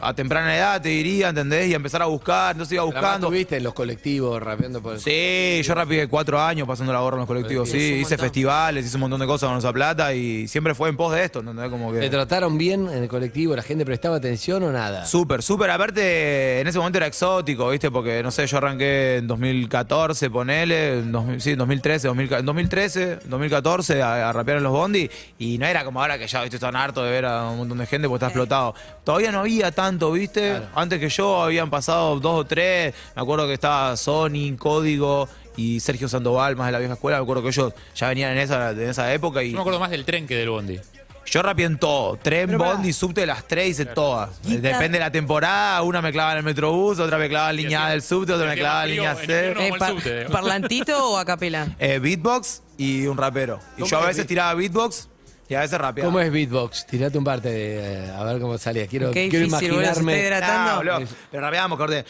a 0.00 0.14
temprana 0.14 0.56
edad, 0.56 0.80
te 0.80 0.88
diría, 0.90 1.28
¿entendés? 1.28 1.68
Y 1.68 1.72
a 1.72 1.76
empezar 1.76 2.02
a 2.02 2.06
buscar, 2.06 2.52
entonces 2.52 2.72
iba 2.74 2.82
Buscando. 2.84 3.06
buscando. 3.08 3.30
¿Viste 3.30 3.56
en 3.58 3.62
los 3.64 3.74
colectivos 3.74 4.42
rapeando 4.42 4.80
por 4.82 4.94
el 4.94 5.00
Sí, 5.00 5.62
yo 5.62 5.74
rapé 5.74 6.08
cuatro 6.08 6.40
años 6.40 6.66
pasando 6.66 6.92
la 6.92 7.00
gorra 7.00 7.16
en 7.16 7.20
los 7.20 7.26
colectivos, 7.28 7.68
sí, 7.68 7.76
hice 8.00 8.16
festivales, 8.18 8.86
hice 8.86 8.96
un 8.96 9.02
montón 9.02 9.20
de 9.20 9.26
cosas 9.26 9.48
con 9.48 9.58
esa 9.58 9.72
plata 9.72 10.14
y 10.14 10.48
siempre 10.48 10.74
fue 10.74 10.88
en 10.88 10.96
pos 10.96 11.12
de 11.14 11.24
esto, 11.24 11.40
¿entendés? 11.40 11.68
Como 11.70 11.92
¿Te 11.92 12.00
que... 12.00 12.10
trataron 12.10 12.56
bien 12.58 12.88
en 12.88 13.02
el 13.02 13.08
colectivo? 13.08 13.54
¿La 13.54 13.62
gente 13.62 13.84
prestaba 13.84 14.16
atención 14.16 14.62
o 14.62 14.72
nada? 14.72 15.04
Súper, 15.06 15.42
súper. 15.42 15.70
Aparte, 15.70 16.60
en 16.60 16.66
ese 16.66 16.78
momento 16.78 16.98
era 16.98 17.06
exótico, 17.06 17.68
¿viste? 17.70 17.90
Porque, 17.90 18.22
no 18.22 18.30
sé, 18.30 18.46
yo 18.46 18.56
arranqué 18.58 19.16
en 19.18 19.26
2014, 19.26 20.30
ponele, 20.30 20.98
en 21.00 21.12
2000 21.12 21.40
sí, 21.40 21.50
en 21.52 21.58
2013, 21.58 22.08
2000 22.08 22.32
en 22.32 22.46
2013, 22.46 23.18
2014 23.26 24.02
a, 24.02 24.28
a 24.28 24.32
rapear 24.32 24.58
en 24.58 24.62
los 24.64 24.72
bondi 24.72 25.10
y 25.38 25.58
no 25.58 25.66
era 25.66 25.84
como 25.84 26.00
ahora 26.00 26.18
que 26.18 26.26
ya, 26.26 26.40
¿viste? 26.42 26.56
Están 26.56 26.76
harto 26.76 27.02
de 27.04 27.10
ver 27.10 27.26
a 27.26 27.48
un 27.50 27.58
montón 27.58 27.78
de 27.78 27.86
gente 27.86 28.08
porque 28.08 28.24
está 28.24 28.26
explotado. 28.28 28.74
Todavía 29.04 29.32
no 29.32 29.40
había 29.40 29.70
tanto, 29.90 30.12
¿viste? 30.12 30.60
Antes 30.74 30.98
que 31.00 31.08
yo 31.08 31.42
habían 31.42 31.68
pasado 31.70 32.18
dos 32.20 32.40
o 32.40 32.44
tres. 32.44 32.94
Me 33.16 33.22
acuerdo 33.22 33.46
que 33.46 33.54
estaba 33.54 33.96
Sony, 33.96 34.56
Código 34.58 35.28
y 35.56 35.80
Sergio 35.80 36.08
Sandoval, 36.08 36.56
más 36.56 36.66
de 36.66 36.72
la 36.72 36.78
vieja 36.78 36.94
escuela. 36.94 37.18
Me 37.18 37.22
acuerdo 37.24 37.42
que 37.42 37.48
ellos 37.48 37.72
ya 37.94 38.08
venían 38.08 38.32
en 38.32 38.38
esa, 38.38 38.70
en 38.70 38.88
esa 38.88 39.12
época 39.12 39.42
y 39.42 39.50
Yo 39.50 39.56
me 39.56 39.60
acuerdo 39.60 39.80
más 39.80 39.90
del 39.90 40.04
tren 40.04 40.26
que 40.26 40.36
del 40.36 40.50
bondi. 40.50 40.78
yo 41.26 41.42
rapeé 41.42 41.66
en 41.66 41.78
todo. 41.78 42.16
Tren, 42.16 42.46
Pero 42.46 42.58
pará. 42.58 42.72
bondi, 42.74 42.92
subte, 42.92 43.26
las 43.26 43.44
tres 43.46 43.68
hice 43.70 43.86
todas. 43.86 44.40
Depende 44.42 44.98
de 44.98 45.00
la 45.00 45.10
temporada. 45.12 45.82
Una 45.82 46.00
me 46.00 46.12
clavaba 46.12 46.32
en 46.32 46.38
el 46.38 46.44
metrobús, 46.44 46.98
otra 47.00 47.18
me 47.18 47.28
clavaba 47.28 47.50
en 47.50 47.56
línea 47.56 47.88
del 47.88 48.02
subte, 48.02 48.32
otra 48.32 48.46
me 48.48 48.54
clavaba 48.56 48.84
en 48.84 48.90
línea 48.90 49.14
C. 49.16 49.50
Eh, 49.50 49.72
pa- 49.78 49.88
subte. 49.88 50.26
¿Parlantito 50.26 51.10
o 51.10 51.16
a 51.18 51.24
capela? 51.24 51.66
Eh, 51.78 51.98
beatbox 51.98 52.62
y 52.78 53.06
un 53.06 53.16
rapero. 53.18 53.58
Y 53.76 53.80
¿Cómo 53.80 53.90
yo 53.90 53.98
a 53.98 54.00
es 54.02 54.06
veces 54.08 54.26
tiraba 54.26 54.54
beatbox 54.54 55.08
y 55.50 55.54
a 55.56 55.60
veces 55.60 55.78
rapeaba. 55.78 56.06
¿Cómo 56.08 56.20
es 56.20 56.30
beatbox? 56.30 56.86
Tirate 56.86 57.18
un 57.18 57.24
parte 57.24 57.48
de, 57.50 58.04
eh, 58.06 58.10
a 58.16 58.22
ver 58.22 58.40
cómo 58.40 58.56
salía. 58.56 58.86
Quiero, 58.86 59.10
Qué 59.10 59.28
quiero 59.28 59.46
difícil, 59.46 59.72
boludo, 59.72 59.92
se 59.94 60.00
imaginarme. 60.00 60.18
hidratando. 60.26 60.70
Ah, 60.70 60.76
boludo. 60.76 61.08
Pero 61.30 61.42
rapeábamos, 61.42 61.76
acordé. 61.76 62.04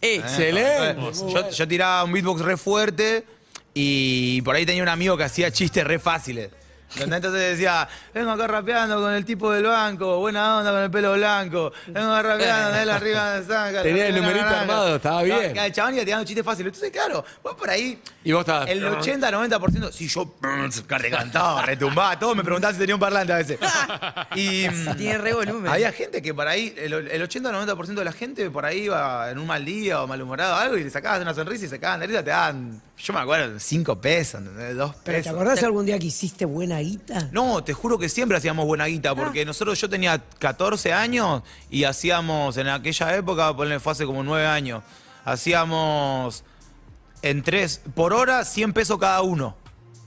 Eh, 0.00 0.16
Excelente. 0.16 0.96
Yo, 1.32 1.50
yo 1.50 1.68
tiraba 1.68 2.04
un 2.04 2.12
beatbox 2.12 2.40
re 2.42 2.56
fuerte 2.56 3.24
y 3.74 4.42
por 4.42 4.54
ahí 4.54 4.64
tenía 4.66 4.82
un 4.82 4.88
amigo 4.88 5.16
que 5.16 5.24
hacía 5.24 5.50
chistes 5.50 5.84
re 5.84 5.98
fáciles. 5.98 6.50
¿Entendés? 6.94 7.16
Entonces 7.18 7.50
decía, 7.58 7.86
vengo 8.14 8.30
acá 8.30 8.46
rapeando 8.46 9.00
con 9.00 9.12
el 9.12 9.24
tipo 9.24 9.52
del 9.52 9.64
banco, 9.64 10.18
buena 10.20 10.58
onda 10.58 10.70
con 10.70 10.80
el 10.82 10.90
pelo 10.90 11.12
blanco, 11.14 11.70
vengo 11.86 12.12
acá 12.12 12.22
rapeando 12.22 12.70
de 12.72 12.82
él 12.82 12.90
arriba 12.90 13.32
de 13.34 13.46
Zanga. 13.46 13.82
Tenía 13.82 14.06
el 14.08 14.14
numerito 14.16 14.46
armado, 14.46 14.96
estaba 14.96 15.22
bien. 15.22 15.56
El 15.56 15.72
chabón 15.72 15.94
iba 15.94 16.04
tirando 16.04 16.24
chistes 16.24 16.44
fáciles. 16.44 16.72
Entonces, 16.72 16.90
claro, 16.90 17.24
vos 17.42 17.54
por 17.56 17.68
ahí, 17.68 18.00
Y 18.24 18.32
vos 18.32 18.40
estabas. 18.40 18.68
el 18.70 18.82
80-90%, 18.84 19.92
si 19.92 20.08
yo 20.08 20.34
te 21.02 21.10
cantaba, 21.10 21.62
retumbaba, 21.66 22.18
todos 22.18 22.36
me 22.36 22.42
preguntaban 22.44 22.74
si 22.74 22.80
tenía 22.80 22.94
un 22.94 23.00
parlante 23.00 23.32
a 23.32 23.36
veces. 23.36 23.58
Y 24.34 24.66
mm, 24.68 24.96
tiene 24.96 25.18
re 25.18 25.32
volumen. 25.34 25.70
había 25.70 25.92
gente 25.92 26.22
que 26.22 26.32
por 26.32 26.48
ahí, 26.48 26.74
el, 26.78 26.92
el 26.92 27.28
80-90% 27.28 27.86
de 27.94 28.04
la 28.04 28.12
gente 28.12 28.50
por 28.50 28.64
ahí 28.64 28.84
iba 28.84 29.30
en 29.30 29.38
un 29.38 29.46
mal 29.46 29.64
día 29.64 30.02
o 30.02 30.06
malhumorado 30.06 30.54
o 30.54 30.58
algo 30.58 30.76
y 30.76 30.84
le 30.84 30.90
sacabas 30.90 31.20
una 31.20 31.34
sonrisa 31.34 31.66
y 31.66 31.68
se 31.68 31.78
cagan 31.78 32.00
de 32.00 32.06
risa, 32.06 32.24
te 32.24 32.30
daban, 32.30 32.80
yo 32.96 33.12
me 33.12 33.20
acuerdo, 33.20 33.58
5 33.58 34.00
pesos, 34.00 34.40
¿entendés? 34.40 34.76
2 34.76 34.94
¿Pero 35.04 35.16
te 35.18 35.22
pesos. 35.22 35.32
acordás 35.34 35.62
algún 35.62 35.84
día 35.86 35.98
que 35.98 36.06
hiciste 36.06 36.44
buena 36.44 36.77
guita? 36.80 37.28
No, 37.32 37.62
te 37.62 37.72
juro 37.72 37.98
que 37.98 38.08
siempre 38.08 38.36
hacíamos 38.36 38.66
buena 38.66 38.86
guita, 38.86 39.14
porque 39.14 39.44
nosotros 39.44 39.80
yo 39.80 39.88
tenía 39.88 40.22
14 40.38 40.92
años 40.92 41.42
y 41.70 41.84
hacíamos, 41.84 42.56
en 42.56 42.68
aquella 42.68 43.16
época, 43.16 43.54
ponle, 43.56 43.80
fue 43.80 43.92
hace 43.92 44.06
como 44.06 44.22
9 44.22 44.46
años, 44.46 44.82
hacíamos 45.24 46.44
en 47.22 47.42
3, 47.42 47.82
por 47.94 48.12
hora 48.12 48.44
100 48.44 48.72
pesos 48.72 48.98
cada 48.98 49.22
uno. 49.22 49.56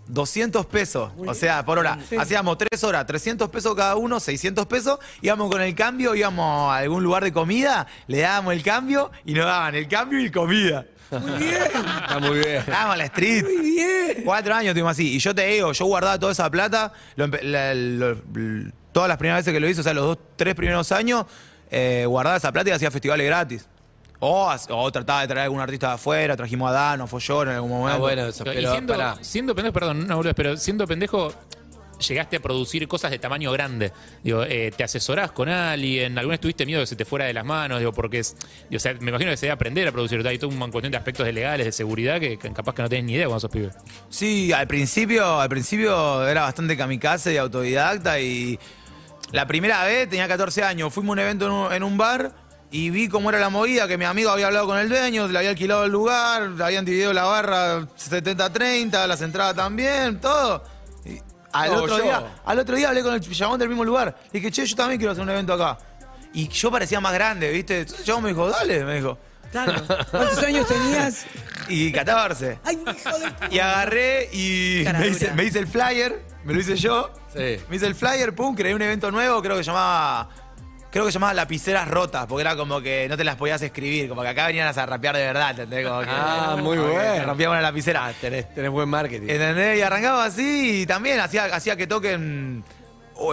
200 0.07 0.65
pesos, 0.65 1.11
o 1.25 1.33
sea, 1.33 1.63
por 1.63 1.79
hora. 1.79 1.97
Hacíamos 2.19 2.57
3 2.57 2.83
horas, 2.83 3.05
300 3.05 3.49
pesos 3.49 3.73
cada 3.75 3.95
uno, 3.95 4.19
600 4.19 4.65
pesos. 4.65 4.99
Íbamos 5.21 5.49
con 5.49 5.61
el 5.61 5.73
cambio, 5.73 6.15
íbamos 6.15 6.71
a 6.71 6.77
algún 6.77 7.01
lugar 7.01 7.23
de 7.23 7.31
comida, 7.31 7.87
le 8.07 8.19
dábamos 8.19 8.53
el 8.53 8.61
cambio 8.61 9.11
y 9.23 9.33
nos 9.33 9.45
daban 9.45 9.73
el 9.75 9.87
cambio 9.87 10.19
y 10.19 10.29
comida. 10.29 10.85
Está 11.11 12.19
muy 12.19 12.39
bien. 12.39 12.55
Estábamos 12.57 12.93
a 12.93 12.97
la 12.97 13.03
street. 13.05 13.43
Muy 13.43 13.71
bien. 13.71 14.21
Cuatro 14.25 14.53
años 14.53 14.73
tuvimos 14.73 14.91
así. 14.91 15.15
Y 15.15 15.19
yo 15.19 15.33
te 15.35 15.45
digo, 15.47 15.71
yo 15.71 15.85
guardaba 15.85 16.17
toda 16.19 16.31
esa 16.31 16.49
plata, 16.49 16.93
lo 17.15 17.27
empe- 17.27 17.41
la- 17.43 17.73
lo- 17.73 18.11
l- 18.35 18.71
todas 18.91 19.07
las 19.09 19.17
primeras 19.17 19.39
veces 19.41 19.53
que 19.53 19.59
lo 19.59 19.69
hice, 19.69 19.81
o 19.81 19.83
sea, 19.83 19.93
los 19.93 20.05
dos, 20.05 20.17
tres 20.35 20.55
primeros 20.55 20.91
años, 20.91 21.25
eh, 21.69 22.05
guardaba 22.07 22.37
esa 22.37 22.51
plata 22.51 22.69
y 22.69 22.73
hacía 22.73 22.91
festivales 22.91 23.25
gratis. 23.27 23.67
O, 24.23 24.91
trataba 24.91 25.21
de 25.21 25.27
traer 25.29 25.45
algún 25.45 25.59
artista 25.61 25.87
de 25.87 25.93
afuera, 25.95 26.37
trajimos 26.37 26.69
a 26.69 26.73
Dano, 26.73 27.07
Follón 27.07 27.49
en 27.49 27.55
algún 27.55 27.71
momento. 27.71 27.95
Ah, 27.95 27.99
bueno, 27.99 28.25
eso, 28.27 28.43
y 28.43 28.45
pero 28.55 28.71
siendo, 28.71 28.93
pará. 28.93 29.15
siendo 29.21 29.55
pendejo, 29.55 29.73
perdón, 29.73 30.05
no 30.07 30.21
pero 30.35 30.57
siendo 30.57 30.85
pendejo, 30.85 31.33
llegaste 32.01 32.37
a 32.37 32.39
producir 32.39 32.87
cosas 32.87 33.11
de 33.11 33.19
tamaño 33.19 33.51
grande. 33.51 33.91
Digo, 34.23 34.43
eh, 34.43 34.71
¿te 34.75 34.83
asesorás 34.83 35.31
con 35.31 35.49
alguien? 35.49 36.17
¿Alguna 36.17 36.33
vez 36.33 36.41
tuviste 36.41 36.65
miedo 36.65 36.79
de 36.79 36.83
que 36.83 36.87
se 36.87 36.95
te 36.95 37.05
fuera 37.05 37.25
de 37.25 37.33
las 37.33 37.45
manos? 37.45 37.79
Digo, 37.79 37.93
porque 37.93 38.19
es. 38.19 38.35
digo, 38.69 38.77
o 38.77 38.79
sea, 38.79 38.93
me 38.99 39.09
imagino 39.09 39.31
que 39.31 39.37
se 39.37 39.45
debe 39.45 39.53
aprender 39.53 39.87
a 39.87 39.91
producir. 39.91 40.25
Hay 40.27 40.37
todo 40.37 40.49
un 40.49 40.71
cuestión 40.71 40.91
de 40.91 40.97
aspectos 40.97 41.31
legales, 41.33 41.65
de 41.65 41.71
seguridad, 41.71 42.19
que, 42.19 42.37
capaz 42.37 42.75
que 42.75 42.81
no 42.81 42.89
tenés 42.89 43.05
ni 43.05 43.13
idea 43.13 43.25
cuando 43.25 43.39
sos 43.39 43.51
pibe. 43.51 43.69
Sí, 44.09 44.51
al 44.51 44.67
principio, 44.67 45.39
al 45.39 45.49
principio 45.49 46.27
era 46.27 46.41
bastante 46.41 46.77
kamikaze 46.77 47.33
y 47.33 47.37
autodidacta 47.37 48.19
y 48.19 48.59
la 49.31 49.47
primera 49.47 49.83
vez 49.85 50.09
tenía 50.09 50.27
14 50.27 50.63
años, 50.63 50.93
fuimos 50.93 51.11
a 51.11 51.13
un 51.13 51.19
evento 51.19 51.71
en 51.71 51.83
un, 51.83 51.97
bar 51.97 52.33
y 52.69 52.89
vi 52.89 53.07
cómo 53.07 53.29
era 53.29 53.39
la 53.39 53.49
movida, 53.49 53.87
que 53.87 53.97
mi 53.97 54.03
amigo 54.03 54.29
había 54.29 54.47
hablado 54.47 54.67
con 54.67 54.77
el 54.77 54.89
dueño, 54.89 55.27
le 55.27 55.37
había 55.37 55.51
alquilado 55.51 55.85
el 55.85 55.91
lugar, 55.91 56.51
habían 56.61 56.83
dividido 56.83 57.13
la 57.13 57.23
barra 57.23 57.81
70-30, 57.81 59.07
las 59.07 59.21
entradas 59.21 59.55
también, 59.55 60.19
todo. 60.19 60.63
Al, 61.53 61.71
No, 61.71 61.77
otro 61.83 61.97
yo. 61.97 62.03
día, 62.03 62.23
al 62.45 62.59
otro 62.59 62.75
día 62.75 62.89
hablé 62.89 63.03
con 63.03 63.13
el 63.13 63.21
chabón 63.21 63.59
del 63.59 63.69
mismo 63.69 63.83
lugar. 63.83 64.15
Le 64.31 64.39
dije, 64.39 64.51
che, 64.51 64.65
yo 64.65 64.75
también 64.75 64.99
quiero 64.99 65.11
hacer 65.11 65.23
un 65.23 65.29
evento 65.29 65.53
acá. 65.53 65.77
Y 66.33 66.47
yo 66.47 66.71
parecía 66.71 66.99
más 66.99 67.13
grande, 67.13 67.51
¿viste? 67.51 67.79
Entonces 67.79 67.99
el 67.99 68.05
chabón 68.05 68.23
me 68.23 68.29
dijo, 68.29 68.49
dale, 68.49 68.83
me 68.85 68.95
dijo. 68.95 69.17
Claro. 69.51 69.81
¿Cuántos 70.11 70.37
años 70.43 70.67
tenías? 70.67 71.25
Y 71.67 71.91
14. 71.91 72.59
Ay, 72.63 72.75
hijo 72.75 73.19
de 73.19 73.31
puta. 73.31 73.47
Y 73.51 73.59
agarré 73.59 74.29
y 74.31 74.85
me 74.97 75.07
hice, 75.07 75.31
me 75.33 75.43
hice 75.43 75.59
el 75.59 75.67
flyer, 75.67 76.21
me 76.45 76.53
lo 76.53 76.59
hice 76.61 76.75
yo. 76.77 77.11
Sí. 77.33 77.57
Me 77.69 77.75
hice 77.75 77.87
el 77.87 77.95
flyer, 77.95 78.33
pum, 78.33 78.55
creé 78.55 78.73
un 78.73 78.81
evento 78.81 79.11
nuevo, 79.11 79.41
creo 79.41 79.57
que 79.57 79.63
llamaba. 79.63 80.29
Creo 80.91 81.05
que 81.05 81.11
llamaba 81.11 81.33
Lapiceras 81.33 81.87
Rotas, 81.87 82.25
porque 82.27 82.41
era 82.41 82.55
como 82.57 82.81
que 82.81 83.07
no 83.07 83.15
te 83.15 83.23
las 83.23 83.37
podías 83.37 83.61
escribir, 83.61 84.09
como 84.09 84.21
que 84.23 84.27
acá 84.27 84.47
venían 84.47 84.67
a 84.77 84.85
rapear 84.85 85.15
de 85.15 85.23
verdad, 85.23 85.51
¿entendés? 85.51 85.87
Como 85.87 86.01
que, 86.01 86.07
Ah, 86.09 86.57
muy 86.59 86.77
bueno. 86.77 87.01
te 87.01 87.23
rompíamos 87.23 87.55
la 87.55 87.61
lapicera. 87.61 88.11
Tenés, 88.19 88.53
tenés 88.53 88.69
buen 88.71 88.89
marketing. 88.89 89.29
¿Entendés? 89.29 89.79
Y 89.79 89.81
arrancaba 89.81 90.25
así 90.25 90.81
y 90.81 90.85
también 90.85 91.19
hacía, 91.21 91.45
hacía 91.45 91.77
que 91.77 91.87
toquen 91.87 92.63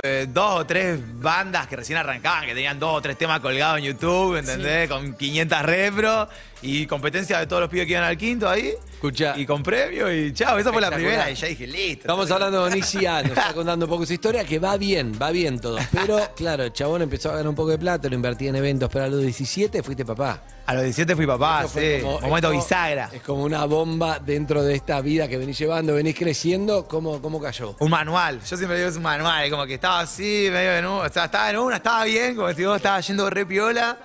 eh, 0.05 0.27
dos 0.29 0.61
o 0.61 0.67
tres 0.67 1.01
bandas 1.21 1.67
que 1.67 1.75
recién 1.77 1.99
arrancaban, 1.99 2.43
que 2.47 2.55
tenían 2.55 2.79
dos 2.79 2.95
o 2.99 3.03
tres 3.03 3.19
temas 3.19 3.41
colgados 3.41 3.79
en 3.79 3.85
YouTube, 3.87 4.37
¿entendés? 4.37 4.89
Con 4.89 5.15
500 5.15 5.63
repro 5.63 6.29
y 6.63 6.87
competencia 6.87 7.39
de 7.39 7.47
todos 7.47 7.61
los 7.63 7.71
pibes 7.71 7.87
que 7.87 7.93
iban 7.93 8.05
al 8.05 8.17
quinto 8.17 8.49
ahí. 8.49 8.73
Escuchá. 8.93 9.35
Y 9.37 9.47
con 9.47 9.63
premio 9.63 10.13
y 10.13 10.33
chao, 10.33 10.59
esa 10.59 10.73
fue 10.73 10.81
la 10.83 10.91
primera 10.91 11.31
y 11.31 11.35
ya 11.37 11.47
dije, 11.47 11.67
listo. 11.69 12.01
Estamos 12.03 12.29
hablando 12.31 12.63
con 12.63 12.77
Ixi 12.77 13.07
A, 13.07 13.23
nos 13.23 13.31
está 13.33 13.53
contando 13.55 13.87
un 13.87 13.91
poco 13.91 14.05
su 14.05 14.13
historia, 14.13 14.45
que 14.45 14.59
va 14.59 14.77
bien, 14.77 15.13
va 15.23 15.31
bien 15.31 15.61
todo. 15.61 15.79
Pero, 15.93 16.19
claro, 16.37 16.65
el 16.65 16.73
chabón 16.73 17.03
empezó 17.03 17.29
a 17.29 17.33
ganar 17.35 17.49
un 17.49 17.55
poco 17.55 17.71
de 17.71 17.79
plata, 17.79 18.09
lo 18.09 18.15
invertía 18.17 18.49
en 18.51 18.57
eventos, 18.57 18.91
pero 18.93 19.05
a 19.05 19.09
los 19.09 19.23
17 19.23 19.83
fuiste 19.85 20.05
papá. 20.05 20.43
A 20.67 20.75
los 20.75 20.83
17 20.83 21.15
fui 21.17 21.27
papá, 21.27 21.61
Eso 21.61 21.69
fue 21.71 21.97
sí. 21.99 22.03
como- 22.03 22.21
Momento 22.21 22.49
es 22.49 22.53
como- 22.55 22.63
bisagra. 22.65 23.11
Es 23.13 23.23
como 23.23 23.45
una 23.45 23.65
bomba 23.65 24.19
dentro 24.19 24.63
de 24.65 24.75
esta 24.75 25.01
vida 25.01 25.29
que 25.29 25.39
venís 25.39 25.57
llevando, 25.59 25.95
venís 25.95 26.17
creciendo, 26.17 26.87
¿cómo, 26.89 27.23
cómo 27.23 27.41
cayó? 27.41 27.77
Un 27.79 27.91
manual, 27.91 28.41
yo 28.45 28.57
siempre 28.57 28.77
digo 28.79 28.89
es 28.91 28.97
un 28.97 29.03
manual, 29.05 29.49
como 29.49 29.65
que 29.65 29.75
estaba 29.75 30.01
así, 30.01 30.49
medio 30.51 30.73
en 30.77 30.85
una, 30.87 31.07
o 31.07 31.09
sea, 31.13 31.27
estaba 31.27 31.49
en 31.51 31.59
una, 31.59 31.77
estaba 31.77 32.05
bien, 32.05 32.35
como 32.35 32.53
si 32.53 32.65
vos 32.65 32.77
estaba 32.77 33.01
yendo 33.01 33.31
re 33.31 33.47
piola, 33.47 33.97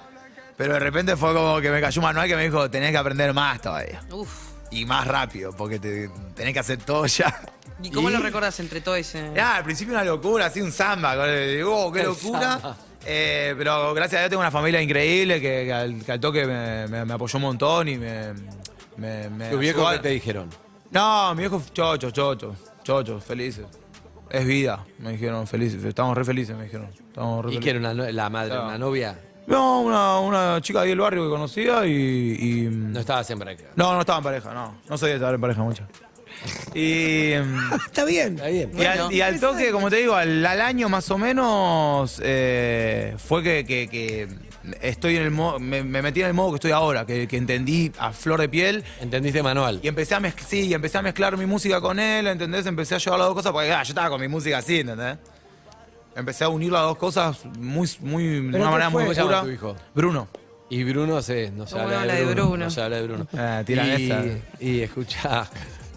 pero 0.57 0.73
de 0.73 0.79
repente 0.79 1.15
fue 1.17 1.33
como 1.33 1.59
que 1.61 1.69
me 1.71 1.81
cayó 1.81 1.99
un 2.01 2.05
manual 2.05 2.27
que 2.27 2.35
me 2.35 2.43
dijo, 2.43 2.69
tenés 2.69 2.91
que 2.91 2.97
aprender 2.97 3.33
más 3.33 3.61
todavía. 3.61 4.01
Uf. 4.11 4.29
Y 4.71 4.85
más 4.85 5.05
rápido, 5.07 5.51
porque 5.55 5.77
te, 5.79 6.09
tenés 6.35 6.53
que 6.53 6.59
hacer 6.59 6.77
todo 6.79 7.05
ya. 7.05 7.41
¿Y 7.81 7.91
cómo 7.91 8.09
lo 8.09 8.19
recordás 8.19 8.59
entre 8.59 8.81
todo 8.81 8.95
ese...? 8.95 9.29
Nada, 9.31 9.57
al 9.57 9.63
principio 9.63 9.93
una 9.93 10.03
locura, 10.03 10.45
así 10.47 10.61
un 10.61 10.71
samba, 10.71 11.27
digo, 11.27 11.85
oh, 11.87 11.91
qué 11.91 12.01
El 12.01 12.07
locura. 12.07 12.75
Eh, 13.05 13.53
pero 13.57 13.93
gracias 13.93 14.19
a 14.19 14.21
Dios 14.21 14.29
tengo 14.29 14.41
una 14.41 14.51
familia 14.51 14.81
increíble 14.81 15.41
que, 15.41 15.65
que 15.65 15.73
al, 15.73 16.03
que 16.05 16.11
al 16.13 16.19
toque 16.19 16.45
me, 16.47 16.87
me- 16.87 17.03
me 17.05 17.13
apoyó 17.13 17.37
un 17.37 17.43
montón 17.43 17.87
y 17.89 17.97
me... 17.97 18.33
me, 18.97 19.29
me 19.29 19.49
¿Tus 19.49 19.59
viejos 19.59 19.81
ayudó 19.81 19.87
a- 19.89 19.93
qué 19.93 19.99
te 19.99 20.09
dijeron? 20.09 20.49
No, 20.91 21.33
mi 21.35 21.39
viejo, 21.41 21.61
chocho, 21.73 22.11
chocho, 22.11 22.55
chocho, 22.83 23.19
felices. 23.19 23.65
Es 24.29 24.45
vida, 24.45 24.85
me 24.99 25.11
dijeron, 25.11 25.45
felices. 25.45 25.83
Estamos 25.83 26.15
re 26.17 26.23
felices, 26.23 26.55
me 26.55 26.63
dijeron. 26.65 26.89
Estamos 26.97 27.43
re 27.45 27.51
¿Y 27.51 27.55
felices. 27.55 27.63
que 27.63 27.69
era 27.79 27.91
una, 27.91 28.11
la 28.11 28.29
madre, 28.29 28.49
Claro. 28.51 28.65
una 28.67 28.77
novia? 28.77 29.19
No, 29.47 29.81
una, 29.81 30.19
una 30.19 30.61
chica 30.61 30.81
ahí 30.81 30.89
del 30.89 30.99
barrio 30.99 31.23
que 31.23 31.29
conocía 31.29 31.85
y... 31.85 31.91
y- 32.39 32.69
No 32.71 32.99
estabas 32.99 33.29
en 33.29 33.39
pareja. 33.39 33.63
no, 33.75 33.93
no 33.93 33.99
estaba 34.01 34.19
en 34.19 34.23
pareja, 34.23 34.53
no. 34.53 34.75
No 34.89 34.97
soy 34.97 35.09
de 35.09 35.15
estar 35.15 35.33
en 35.33 35.41
pareja 35.41 35.61
mucho. 35.61 35.83
Y... 36.73 37.33
mm, 37.43 37.73
Está 37.85 38.05
bien. 38.05 38.35
Está 38.35 38.47
bien. 38.47 38.71
Y, 38.77 38.85
al, 38.85 39.13
y 39.13 39.21
al 39.21 39.39
toque, 39.39 39.71
como 39.71 39.89
te 39.89 39.97
digo, 39.97 40.15
al, 40.15 40.45
al 40.45 40.61
año 40.61 40.87
más 40.89 41.09
o 41.11 41.17
menos, 41.17 42.21
eh, 42.23 43.15
fue 43.17 43.43
que, 43.43 43.65
que- 43.65 43.87
que 43.89 44.27
estoy 44.81 45.17
en 45.17 45.23
el 45.23 45.31
modo, 45.31 45.59
me, 45.59 45.83
me 45.83 46.01
metí 46.01 46.21
en 46.21 46.27
el 46.27 46.33
modo 46.33 46.51
que 46.51 46.55
estoy 46.55 46.71
ahora, 46.71 47.05
que, 47.05 47.27
que 47.27 47.35
entendí 47.35 47.91
a 47.99 48.13
flor 48.13 48.39
de 48.39 48.47
piel. 48.47 48.83
¿Entendiste 49.01 49.43
manual? 49.43 49.81
Y 49.83 49.89
empecé 49.89 50.15
a 50.15 50.21
mezc- 50.21 50.39
sí, 50.47 50.67
y 50.67 50.73
empecé 50.73 50.97
a 50.97 51.01
mezclar 51.01 51.35
mi 51.37 51.45
música 51.45 51.81
con 51.81 51.99
él, 51.99 52.27
¿entendés? 52.27 52.65
Empecé 52.65 52.95
a 52.95 52.97
llevar 52.97 53.19
las 53.19 53.27
dos 53.27 53.35
cosas, 53.35 53.51
porque 53.51 53.71
ah, 53.73 53.83
yo 53.83 53.89
estaba 53.91 54.09
con 54.09 54.21
mi 54.21 54.29
música 54.29 54.59
así, 54.59 54.79
¿entendés? 54.79 55.17
Empecé 56.15 56.43
a 56.43 56.49
unir 56.49 56.71
las 56.71 56.83
dos 56.83 56.97
cosas 56.97 57.43
muy, 57.57 57.89
muy, 58.01 58.23
de 58.27 58.51
¿Pero 58.51 58.63
una 58.63 58.71
manera 58.71 58.89
muy 58.89 59.05
pura. 59.05 59.41
tu 59.41 59.49
hijo? 59.49 59.75
Bruno. 59.95 60.27
Y 60.69 60.83
Bruno 60.83 61.21
se, 61.21 61.51
no 61.51 61.65
se 61.67 61.73
¿Cómo 61.75 61.83
habla, 61.85 62.13
de 62.13 62.19
de 62.19 62.25
Bruno. 62.33 62.47
Bruno? 62.49 62.65
No 62.65 62.71
se 62.71 62.81
habla 62.81 62.97
de 62.97 63.03
Bruno. 63.03 63.27
Ah, 63.33 63.61
tiran 63.65 63.87
y, 63.87 64.05
esa. 64.05 64.23
y 64.59 64.79
escucha. 64.81 65.49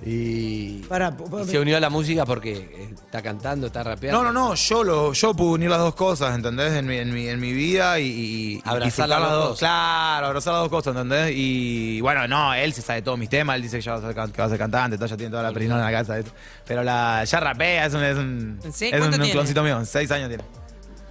Y, 0.04 0.82
Pará, 0.82 1.08
y 1.18 1.28
po- 1.28 1.44
se 1.44 1.58
unió 1.58 1.76
a 1.76 1.80
la 1.80 1.90
música 1.90 2.24
porque 2.26 2.52
eh, 2.52 2.88
está 2.94 3.22
cantando, 3.22 3.66
está 3.68 3.82
rapeando. 3.82 4.22
No, 4.22 4.30
no, 4.32 4.48
no, 4.48 4.54
yo 4.54 4.84
lo, 4.84 5.12
yo 5.12 5.34
pude 5.34 5.54
unir 5.54 5.70
las 5.70 5.78
dos 5.80 5.94
cosas, 5.94 6.34
¿entendés? 6.34 6.74
En 6.74 6.86
mi, 6.86 6.96
en 6.98 7.12
mi, 7.12 7.26
en 7.28 7.40
mi 7.40 7.52
vida 7.52 7.98
y, 7.98 8.04
y- 8.06 8.52
y 8.56 8.62
Abrazar 8.64 8.82
disfrutar 8.84 9.20
las 9.20 9.30
dos 9.30 9.48
cosas. 9.48 9.58
Claro, 9.60 10.26
abrazar 10.26 10.52
las 10.52 10.62
dos 10.62 10.70
cosas, 10.70 10.94
¿entendés? 10.94 11.32
Y 11.34 12.00
bueno, 12.02 12.28
no, 12.28 12.54
él 12.54 12.72
se 12.72 12.82
sabe 12.82 13.02
todos 13.02 13.18
mis 13.18 13.28
temas, 13.30 13.56
él 13.56 13.62
dice 13.62 13.78
que 13.78 13.82
ya 13.82 13.92
va 13.92 13.98
a 13.98 14.02
ser, 14.02 14.14
can- 14.14 14.30
que 14.32 14.40
va 14.42 14.46
a 14.46 14.50
ser 14.50 14.58
cantante, 14.58 14.96
todo, 14.96 15.06
ya 15.08 15.16
tiene 15.16 15.30
toda 15.30 15.42
la 15.42 15.52
perinola 15.52 15.86
en 15.88 15.92
la 15.92 15.98
casa. 15.98 16.18
Pero 16.66 16.82
la, 16.84 17.24
ya 17.24 17.40
rapea, 17.40 17.86
es 17.86 17.94
un, 17.94 18.04
es 18.04 18.16
un, 18.16 18.60
¿Sí? 18.72 18.86
es 18.86 18.92
un, 18.92 18.98
¿Cuánto 18.98 19.06
un 19.06 19.12
tiene? 19.22 19.32
cloncito 19.32 19.62
mío, 19.62 19.82
seis 19.84 20.10
años 20.10 20.28
tiene. 20.28 20.44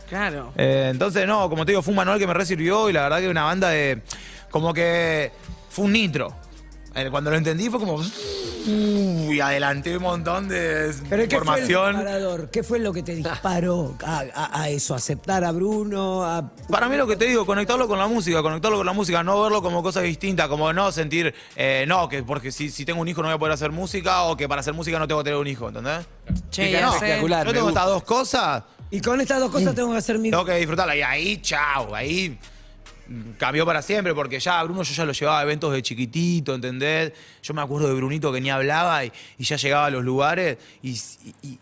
Claro. 0.08 0.54
Eh, 0.56 0.90
entonces, 0.92 1.26
no, 1.28 1.50
como 1.50 1.66
te 1.66 1.72
digo, 1.72 1.82
fue 1.82 1.92
un 1.92 1.96
manual 1.98 2.20
que 2.20 2.28
me 2.28 2.34
resirvió 2.36 2.90
y 2.90 2.94
la 2.94 3.02
verdad 3.04 3.20
que 3.20 3.30
una 3.30 3.44
banda 3.44 3.70
de. 3.70 4.04
Como 4.52 4.72
que 4.74 5.32
fue 5.70 5.86
un 5.86 5.94
nitro. 5.94 6.34
Eh, 6.96 7.10
Cuando 7.12 7.30
lo 7.32 7.38
entendí 7.38 7.70
fue 7.70 7.80
como. 7.80 8.02
Uy, 8.68 9.40
adelanté 9.42 9.96
un 9.98 10.02
montón 10.04 10.48
de 10.48 10.92
Pero 11.10 11.24
¿qué 11.24 11.28
fue 11.30 11.38
información. 11.38 11.96
disparador? 11.98 12.50
¿Qué 12.50 12.64
fue 12.64 12.80
lo 12.80 12.94
que 12.94 13.04
te 13.04 13.14
disparó 13.14 13.96
a, 14.04 14.24
a- 14.34 14.62
a 14.64 14.70
eso? 14.70 14.96
¿Aceptar 14.96 15.44
a 15.44 15.52
Bruno? 15.52 16.24
A... 16.24 16.50
Para 16.70 16.90
mí 16.90 16.96
lo 16.98 17.06
que 17.06 17.16
te 17.16 17.26
digo, 17.26 17.46
conectarlo 17.46 17.88
con 17.88 18.00
la 18.00 18.08
música, 18.08 18.42
conectarlo 18.42 18.78
con 18.78 18.86
la 18.88 18.94
música, 18.94 19.22
no 19.24 19.40
verlo 19.42 19.62
como 19.62 19.84
cosas 19.84 20.02
distintas, 20.04 20.48
como 20.48 20.74
no 20.74 20.92
sentir, 20.92 21.36
eh, 21.56 21.86
no, 21.88 22.10
que 22.10 22.24
porque 22.24 22.52
si, 22.52 22.70
si 22.72 22.86
tengo 22.86 23.02
un 23.02 23.08
hijo 23.08 23.22
no 23.22 23.28
voy 23.28 23.36
a 23.36 23.40
poder 23.40 23.54
hacer 23.54 23.72
música 23.72 24.24
o 24.24 24.36
que 24.36 24.48
para 24.50 24.62
hacer 24.62 24.74
música 24.74 24.98
no 24.98 25.08
tengo 25.08 25.20
que 25.22 25.26
tener 25.26 25.40
un 25.40 25.48
hijo, 25.48 25.68
¿entendés? 25.68 26.08
Che, 26.50 26.70
Y 26.70 26.72
que 26.74 26.82
no, 26.82 26.94
espectacular. 26.96 27.46
yo 27.46 27.54
tengo 27.54 27.70
estas 27.70 27.86
dos 27.86 28.04
cosas, 28.04 28.64
Y 28.90 29.00
con 29.02 29.22
estas 29.22 29.40
dos 29.40 29.52
cosas 29.52 29.76
tengo 29.76 29.92
que 29.92 29.98
hacer 29.98 30.18
mi... 30.18 30.32
tengo 30.32 30.44
que 30.46 30.56
disfrutarla 30.56 30.96
y 30.96 31.02
ahí, 31.04 31.38
chao, 31.42 31.94
ahí 31.94 32.40
cambió 33.38 33.66
para 33.66 33.82
siempre, 33.82 34.14
porque 34.14 34.40
ya 34.40 34.62
Bruno 34.64 34.84
yo 34.84 34.94
ya 34.94 35.06
lo 35.06 35.12
llevaba 35.12 35.40
a 35.40 35.44
eventos 35.44 35.72
de 35.74 35.82
chiquitito, 35.82 36.54
¿entendés? 36.56 37.14
Yo 37.44 37.54
me 37.54 37.62
acuerdo 37.62 37.88
de 37.88 37.94
Brunito 37.94 38.32
que 38.34 38.42
ni 38.42 38.50
hablaba 38.50 39.06
y, 39.06 39.12
y 39.38 39.44
ya 39.44 39.56
llegaba 39.58 39.86
a 39.88 39.90
los 39.90 40.04
lugares 40.04 40.58
y, 40.82 40.92
y- 40.92 41.36
y 41.44 41.60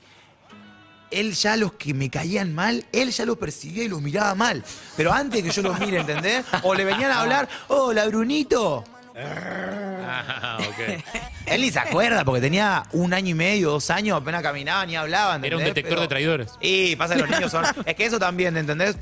él 1.11 1.33
ya 1.33 1.55
los 1.57 1.73
que 1.73 1.93
me 1.93 2.09
caían 2.09 2.55
mal, 2.55 2.83
él 2.91 3.11
ya 3.11 3.23
los 3.25 3.37
percibía 3.37 3.83
y 3.83 3.87
los 3.87 4.01
miraba 4.01 4.33
mal. 4.33 4.63
Pero 4.97 5.13
antes 5.13 5.43
que 5.43 5.51
yo 5.51 5.61
los 5.61 5.79
mire, 5.79 5.99
¿entendés? 5.99 6.43
O 6.63 6.73
le 6.73 6.83
venían 6.85 7.11
a 7.11 7.21
hablar, 7.21 7.47
hola 7.67 8.07
Brunito. 8.07 8.83
Ah, 9.15 10.57
ok. 10.59 11.03
Él 11.45 11.61
ni 11.61 11.69
se 11.71 11.77
acuerda 11.79 12.25
porque 12.25 12.41
tenía 12.41 12.83
un 12.93 13.13
año 13.13 13.29
y 13.29 13.33
medio, 13.35 13.69
dos 13.71 13.89
años, 13.91 14.19
apenas 14.19 14.41
caminaba 14.41 14.85
ni 14.87 14.95
hablaba. 14.95 15.35
Era 15.35 15.55
un 15.55 15.61
¿entendés? 15.61 15.75
detector 15.75 15.99
de 15.99 16.07
traidores. 16.07 16.51
Y 16.61 16.95
pasa 16.95 17.13
que 17.15 17.21
los 17.21 17.29
niños 17.29 17.51
son. 17.51 17.63
Es 17.85 17.95
que 17.95 18.05
eso 18.05 18.17
también, 18.17 18.57
¿entendés? 18.57 18.95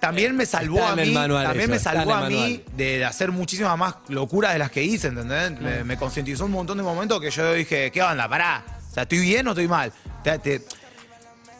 También 0.00 0.36
me 0.36 0.46
salvó 0.46 0.76
Está 0.78 0.90
a 0.90 0.92
en 0.92 0.98
el 1.00 1.08
mí, 1.08 1.14
manual 1.14 1.44
también 1.46 1.62
eso, 1.64 1.70
me 1.70 1.76
está 1.76 1.92
salvó 1.94 2.12
en 2.12 2.18
el 2.18 2.24
a 2.24 2.28
mí 2.28 2.36
manual. 2.36 2.76
de 2.76 3.04
hacer 3.04 3.32
muchísimas 3.32 3.78
más 3.78 3.94
locuras 4.08 4.52
de 4.52 4.58
las 4.58 4.70
que 4.70 4.82
hice, 4.82 5.08
¿entendés? 5.08 5.58
Me, 5.60 5.84
me 5.84 5.96
concientizó 5.96 6.44
un 6.44 6.52
montón 6.52 6.76
de 6.78 6.84
momentos 6.84 7.20
que 7.20 7.30
yo 7.30 7.52
dije, 7.54 7.90
¿qué 7.90 8.02
onda? 8.02 8.28
Pará. 8.28 8.64
O 8.90 8.94
sea, 8.94 9.02
¿estoy 9.04 9.20
bien 9.20 9.46
o 9.48 9.50
estoy 9.50 9.68
mal? 9.68 9.92
Te- 10.22 10.38
te- 10.38 10.62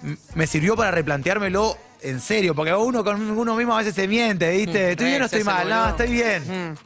m- 0.03 0.17
me 0.35 0.47
sirvió 0.47 0.77
para 0.77 0.91
replanteármelo 0.91 1.77
en 2.03 2.21
serio, 2.21 2.55
porque 2.55 2.73
uno 2.75 3.03
con 3.03 3.21
uno 3.31 3.57
mismo 3.57 3.75
a 3.75 3.79
veces 3.79 3.95
se 3.95 4.07
miente, 4.07 4.51
¿viste? 4.51 4.91
¿Estoy 4.93 5.07
bien 5.07 5.23
o 5.23 5.25
estoy 5.25 5.43
mal? 5.45 5.69
No, 5.69 5.89
estoy 5.89 6.09
bien. 6.13 6.77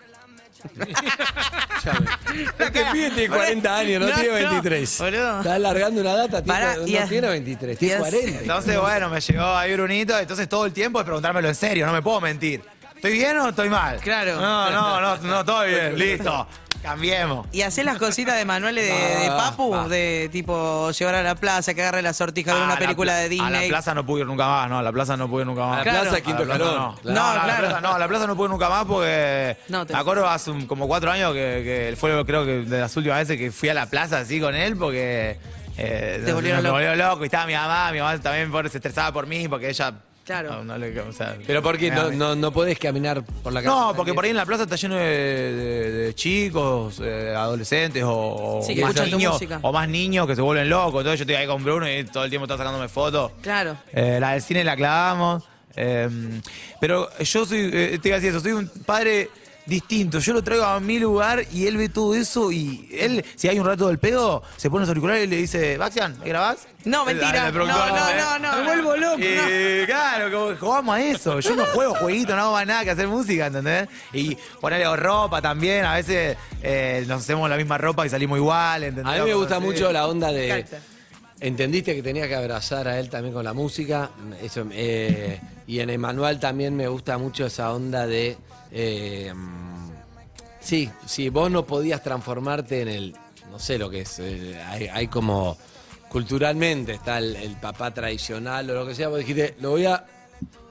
Es 2.58 2.70
que 2.72 2.84
pibe 2.92 3.10
tiene 3.10 3.28
40 3.28 3.76
años, 3.76 4.00
no, 4.02 4.08
No, 4.08 4.14
tiene 4.14 4.28
no, 4.42 4.50
23. 4.50 4.98
boludo. 4.98 5.38
Está 5.40 5.54
alargando 5.54 6.00
una 6.00 6.16
data, 6.16 6.42
tiene, 6.42 6.58
Pará, 6.60 6.76
no 6.76 6.86
y 6.86 6.96
a- 6.96 7.06
tiene 7.06 7.28
23, 7.28 7.74
y 7.74 7.78
tiene 7.78 7.94
a- 7.94 7.98
40. 7.98 8.40
Entonces, 8.40 8.80
bueno, 8.80 9.08
me 9.08 9.20
llegó 9.20 9.44
ahí 9.46 9.72
Brunito, 9.74 10.18
entonces 10.18 10.48
todo 10.48 10.66
el 10.66 10.72
tiempo 10.72 10.98
es 11.00 11.04
preguntármelo 11.04 11.48
en 11.48 11.54
serio, 11.54 11.86
no 11.86 11.92
me 11.92 12.02
puedo 12.02 12.20
mentir. 12.20 12.62
¿Estoy 12.94 13.12
bien 13.12 13.38
o 13.38 13.48
estoy 13.48 13.70
mal? 13.70 13.96
Claro. 14.00 14.38
No, 14.40 14.70
no, 14.70 15.00
no, 15.00 15.16
no 15.16 15.40
estoy 15.40 15.70
bien, 15.70 15.98
listo. 15.98 16.46
Cambiemos. 16.82 17.46
Y 17.52 17.62
hacer 17.62 17.84
las 17.84 17.98
cositas 17.98 18.36
de 18.36 18.44
manuales 18.46 18.84
de, 18.86 18.92
de 19.20 19.28
Ah, 19.28 19.36
Papu, 19.36 19.74
ah. 19.74 19.86
de 19.88 20.28
tipo 20.32 20.90
llevar 20.92 21.14
a 21.16 21.22
la 21.22 21.34
plaza, 21.34 21.74
que 21.74 21.82
agarre 21.82 22.00
la 22.00 22.12
sortija 22.14 22.54
de 22.54 22.60
A 22.60 22.64
una 22.64 22.72
la 22.74 22.78
película 22.78 23.12
pla- 23.12 23.20
de 23.20 23.28
Disney. 23.28 23.46
A 23.58 23.62
la 23.62 23.68
plaza 23.68 23.94
no 23.94 24.06
pude 24.06 24.22
ir 24.22 24.26
nunca 24.26 24.46
más, 24.48 24.68
no, 24.70 24.78
a 24.78 24.82
la 24.82 24.90
plaza 24.92 25.16
no 25.16 25.28
pude 25.28 25.44
nunca 25.44 25.66
más. 25.66 25.74
A 25.74 25.76
la 25.78 25.82
Claro. 25.84 26.02
plaza 26.02 26.20
Quinto 26.22 26.42
Escalón. 26.42 26.74
no. 26.74 26.96
No, 27.04 27.12
No, 27.12 27.26
a 27.28 27.34
la 27.34 27.42
claro. 27.44 27.60
plaza 27.66 27.80
no, 27.82 27.92
a 27.94 27.98
la 27.98 28.08
plaza 28.08 28.26
no 28.26 28.36
pude 28.36 28.48
nunca 28.48 28.68
más 28.70 28.84
porque 28.86 29.56
No, 29.68 29.84
te- 29.86 29.92
me 29.92 29.98
acuerdo 29.98 30.26
hace 30.28 30.50
un- 30.50 30.66
como 30.66 30.86
cuatro 30.88 31.10
años 31.10 31.32
que, 31.34 31.90
que 31.90 31.96
fue 31.98 32.24
creo 32.24 32.44
que 32.46 32.62
de 32.62 32.80
las 32.80 32.96
últimas 32.96 33.18
veces 33.18 33.36
que 33.36 33.52
fui 33.52 33.68
a 33.68 33.74
la 33.74 33.86
plaza 33.86 34.18
así 34.18 34.40
con 34.40 34.54
él 34.54 34.76
porque 34.76 35.38
eh, 35.76 36.22
Te 36.24 36.32
volvieron 36.32 36.58
me 36.62 36.68
loco. 36.68 36.74
volvió 36.76 36.94
loco 36.96 37.22
y 37.24 37.26
estaba 37.26 37.46
mi 37.46 37.54
mamá, 37.54 37.92
mi 37.92 37.98
mamá 37.98 38.18
también 38.20 38.50
se 38.70 38.78
estresaba 38.78 39.12
por 39.12 39.26
mí 39.26 39.48
porque 39.48 39.68
ella 39.68 39.92
Claro. 40.30 40.50
no, 40.50 40.64
no 40.64 40.78
le, 40.78 41.00
o 41.00 41.12
sea, 41.12 41.36
Pero 41.44 41.60
¿por 41.60 41.76
qué 41.76 41.90
no, 41.90 42.12
no, 42.12 42.36
no 42.36 42.52
podés 42.52 42.78
caminar 42.78 43.24
por 43.42 43.52
la 43.52 43.62
calle? 43.62 43.74
No, 43.74 43.94
porque 43.96 44.14
por 44.14 44.22
ahí 44.24 44.30
en 44.30 44.36
la 44.36 44.46
plaza 44.46 44.62
está 44.62 44.76
lleno 44.76 44.94
de, 44.94 45.02
de- 45.04 45.90
de 45.90 46.14
chicos, 46.14 47.00
eh, 47.02 47.34
adolescentes 47.36 48.04
o, 48.04 48.58
o 48.58 48.62
Sí, 48.62 48.76
que 48.76 48.82
más 48.82 48.90
escuchan 48.90 49.10
tu 49.10 49.16
niños 49.16 49.32
música. 49.32 49.58
o 49.60 49.72
más 49.72 49.88
niños 49.88 50.26
que 50.28 50.36
se 50.36 50.40
vuelven 50.42 50.68
locos. 50.68 51.00
Entonces 51.00 51.18
yo 51.18 51.22
estoy 51.24 51.34
ahí 51.34 51.46
con 51.48 51.64
Bruno 51.64 51.90
y 51.90 52.04
todo 52.04 52.22
el 52.22 52.30
tiempo 52.30 52.44
está 52.44 52.56
sacándome 52.56 52.88
fotos. 52.88 53.32
Claro. 53.42 53.76
Eh, 53.92 54.18
la 54.20 54.32
del 54.34 54.42
cine 54.42 54.62
la 54.62 54.76
clavamos. 54.76 55.42
eh, 55.74 56.08
pero 56.80 57.08
yo 57.18 57.44
soy, 57.44 57.70
eh, 57.72 57.98
te 58.00 58.08
iba 58.08 58.16
a 58.16 58.20
decir 58.20 58.30
eso, 58.30 58.40
soy 58.40 58.52
un 58.52 58.68
padre 58.86 59.30
distinto. 59.66 60.18
Yo 60.18 60.32
lo 60.32 60.42
traigo 60.42 60.64
a 60.64 60.80
mi 60.80 60.98
lugar 60.98 61.44
y 61.52 61.66
él 61.66 61.76
ve 61.76 61.88
todo 61.88 62.14
eso 62.14 62.50
y 62.52 62.88
él, 62.92 63.24
si 63.36 63.48
hay 63.48 63.58
un 63.58 63.66
rato 63.66 63.88
del 63.88 63.98
pedo, 63.98 64.42
se 64.56 64.70
pone 64.70 64.82
los 64.82 64.88
auriculares 64.88 65.24
y 65.24 65.26
le 65.28 65.36
dice, 65.36 65.76
Baxian, 65.76 66.18
¿me 66.18 66.26
grabás? 66.26 66.66
No, 66.84 67.04
mentira. 67.04 67.50
No, 67.50 67.66
no, 67.66 67.86
¿eh? 67.86 68.14
no, 68.18 68.38
no. 68.38 68.56
Me 68.56 68.64
vuelvo 68.64 68.96
loco. 68.96 69.18
Y 69.20 69.86
claro, 69.86 70.30
como 70.30 70.56
jugamos 70.56 70.96
a 70.96 71.02
eso. 71.02 71.40
Yo 71.40 71.54
no 71.54 71.66
juego 71.66 71.94
jueguito, 71.94 72.34
no 72.34 72.42
hago 72.42 72.52
más 72.52 72.66
nada 72.66 72.84
que 72.84 72.90
hacer 72.90 73.06
música, 73.06 73.46
¿entendés? 73.46 73.88
Y 74.12 74.36
ponerle 74.60 74.96
ropa 74.96 75.42
también. 75.42 75.84
A 75.84 75.94
veces 75.94 76.36
eh, 76.62 77.04
nos 77.06 77.22
hacemos 77.22 77.48
la 77.50 77.56
misma 77.56 77.76
ropa 77.78 78.06
y 78.06 78.08
salimos 78.08 78.38
igual, 78.38 78.84
¿entendés? 78.84 79.14
A 79.14 79.18
mí 79.22 79.28
me 79.28 79.34
gusta 79.34 79.60
mucho 79.60 79.92
la 79.92 80.06
onda 80.06 80.32
de. 80.32 80.64
Entendiste 81.40 81.94
que 81.94 82.02
tenía 82.02 82.28
que 82.28 82.34
abrazar 82.34 82.86
a 82.86 83.00
él 83.00 83.08
también 83.08 83.32
con 83.32 83.44
la 83.44 83.54
música. 83.54 84.10
Eso, 84.42 84.66
eh, 84.72 85.40
y 85.66 85.80
en 85.80 85.88
Emanuel 85.90 86.38
también 86.38 86.76
me 86.76 86.86
gusta 86.86 87.16
mucho 87.16 87.46
esa 87.46 87.72
onda 87.72 88.06
de. 88.06 88.36
eh, 88.70 89.32
mm, 89.34 89.90
sí, 90.60 90.90
sí, 91.06 91.30
vos 91.30 91.50
no 91.50 91.64
podías 91.66 92.02
transformarte 92.02 92.82
en 92.82 92.88
el. 92.88 93.16
No 93.50 93.58
sé 93.58 93.78
lo 93.78 93.88
que 93.88 94.02
es. 94.02 94.18
eh, 94.18 94.60
hay, 94.68 94.88
hay 94.88 95.06
como. 95.08 95.56
Culturalmente 96.10 96.92
está 96.94 97.18
el, 97.18 97.36
el 97.36 97.56
papá 97.56 97.94
tradicional 97.94 98.68
o 98.70 98.74
lo 98.74 98.86
que 98.86 98.94
sea. 98.94 99.08
Vos 99.08 99.18
dijiste, 99.20 99.54
lo 99.60 99.70
voy 99.70 99.86
a. 99.86 100.04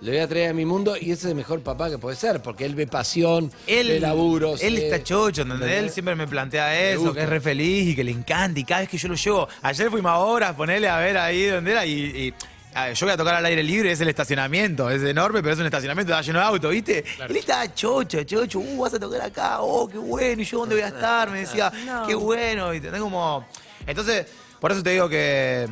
Le 0.02 0.12
voy 0.12 0.20
a 0.22 0.28
traer 0.30 0.52
a 0.52 0.54
mi 0.54 0.64
mundo 0.64 0.96
y 0.96 1.12
ese 1.12 1.14
es 1.14 1.26
el 1.26 1.36
mejor 1.36 1.62
papá 1.62 1.90
que 1.90 1.98
puede 1.98 2.16
ser, 2.16 2.42
porque 2.42 2.64
él 2.66 2.74
ve 2.74 2.88
pasión, 2.88 3.52
ve 3.68 3.82
Él, 3.82 4.02
laburos. 4.02 4.62
él 4.64 4.76
ve- 4.76 4.86
está 4.90 5.04
chocho, 5.04 5.42
¿entendés? 5.42 5.72
Él 5.72 5.90
siempre 5.90 6.16
me 6.16 6.26
plantea 6.26 6.92
eso, 6.92 7.14
que 7.14 7.22
es 7.24 7.28
re 7.30 7.42
feliz 7.42 7.90
y 7.90 7.96
que 7.96 8.04
le 8.06 8.12
encanta. 8.12 8.58
Y 8.60 8.64
cada 8.64 8.80
vez 8.82 8.90
que 8.90 8.98
yo 8.98 9.10
lo 9.10 9.16
llevo, 9.16 9.48
ayer 9.62 9.90
fuimos 9.90 10.10
a 10.12 10.18
horas, 10.20 10.54
ponerle 10.56 10.88
a 10.88 10.98
ver 11.00 11.18
ahí 11.18 11.48
donde 11.48 11.72
era 11.72 11.86
y, 11.86 11.92
y, 11.92 12.34
a 12.74 12.86
ver, 12.86 12.94
yo 12.96 13.06
voy 13.08 13.14
a 13.14 13.18
tocar 13.18 13.36
al 13.36 13.46
aire 13.46 13.62
libre, 13.62 13.92
es 13.92 14.00
el 14.00 14.08
estacionamiento, 14.08 14.90
es 14.90 15.02
enorme, 15.04 15.42
pero 15.42 15.54
es 15.56 15.60
un 15.60 15.66
estacionamiento, 15.66 16.14
está 16.14 16.22
lleno 16.22 16.40
de 16.40 16.46
autos, 16.46 16.72
¿viste? 16.72 17.04
Él 17.28 17.36
estaba 17.36 17.74
chocho, 17.76 18.24
chocho, 18.24 18.60
uh, 18.60 18.78
vas 18.82 18.94
a 18.94 19.00
tocar 19.00 19.20
acá, 19.22 19.58
oh, 19.60 19.90
qué 19.90 19.98
bueno, 19.98 20.42
y 20.42 20.46
yo 20.46 20.60
dónde 20.60 20.76
voy 20.76 20.84
a 20.86 20.88
estar, 20.90 21.30
me 21.30 21.40
decía, 21.42 21.74
No. 21.86 22.08
qué 22.08 22.16
bueno, 22.16 22.74
y 22.74 22.80
tenés 22.80 23.02
como... 23.02 23.46
Entonces, 23.86 24.28
por 24.62 24.72
eso 24.72 24.82
te 24.82 24.92
digo 24.92 25.10
que 25.10 25.68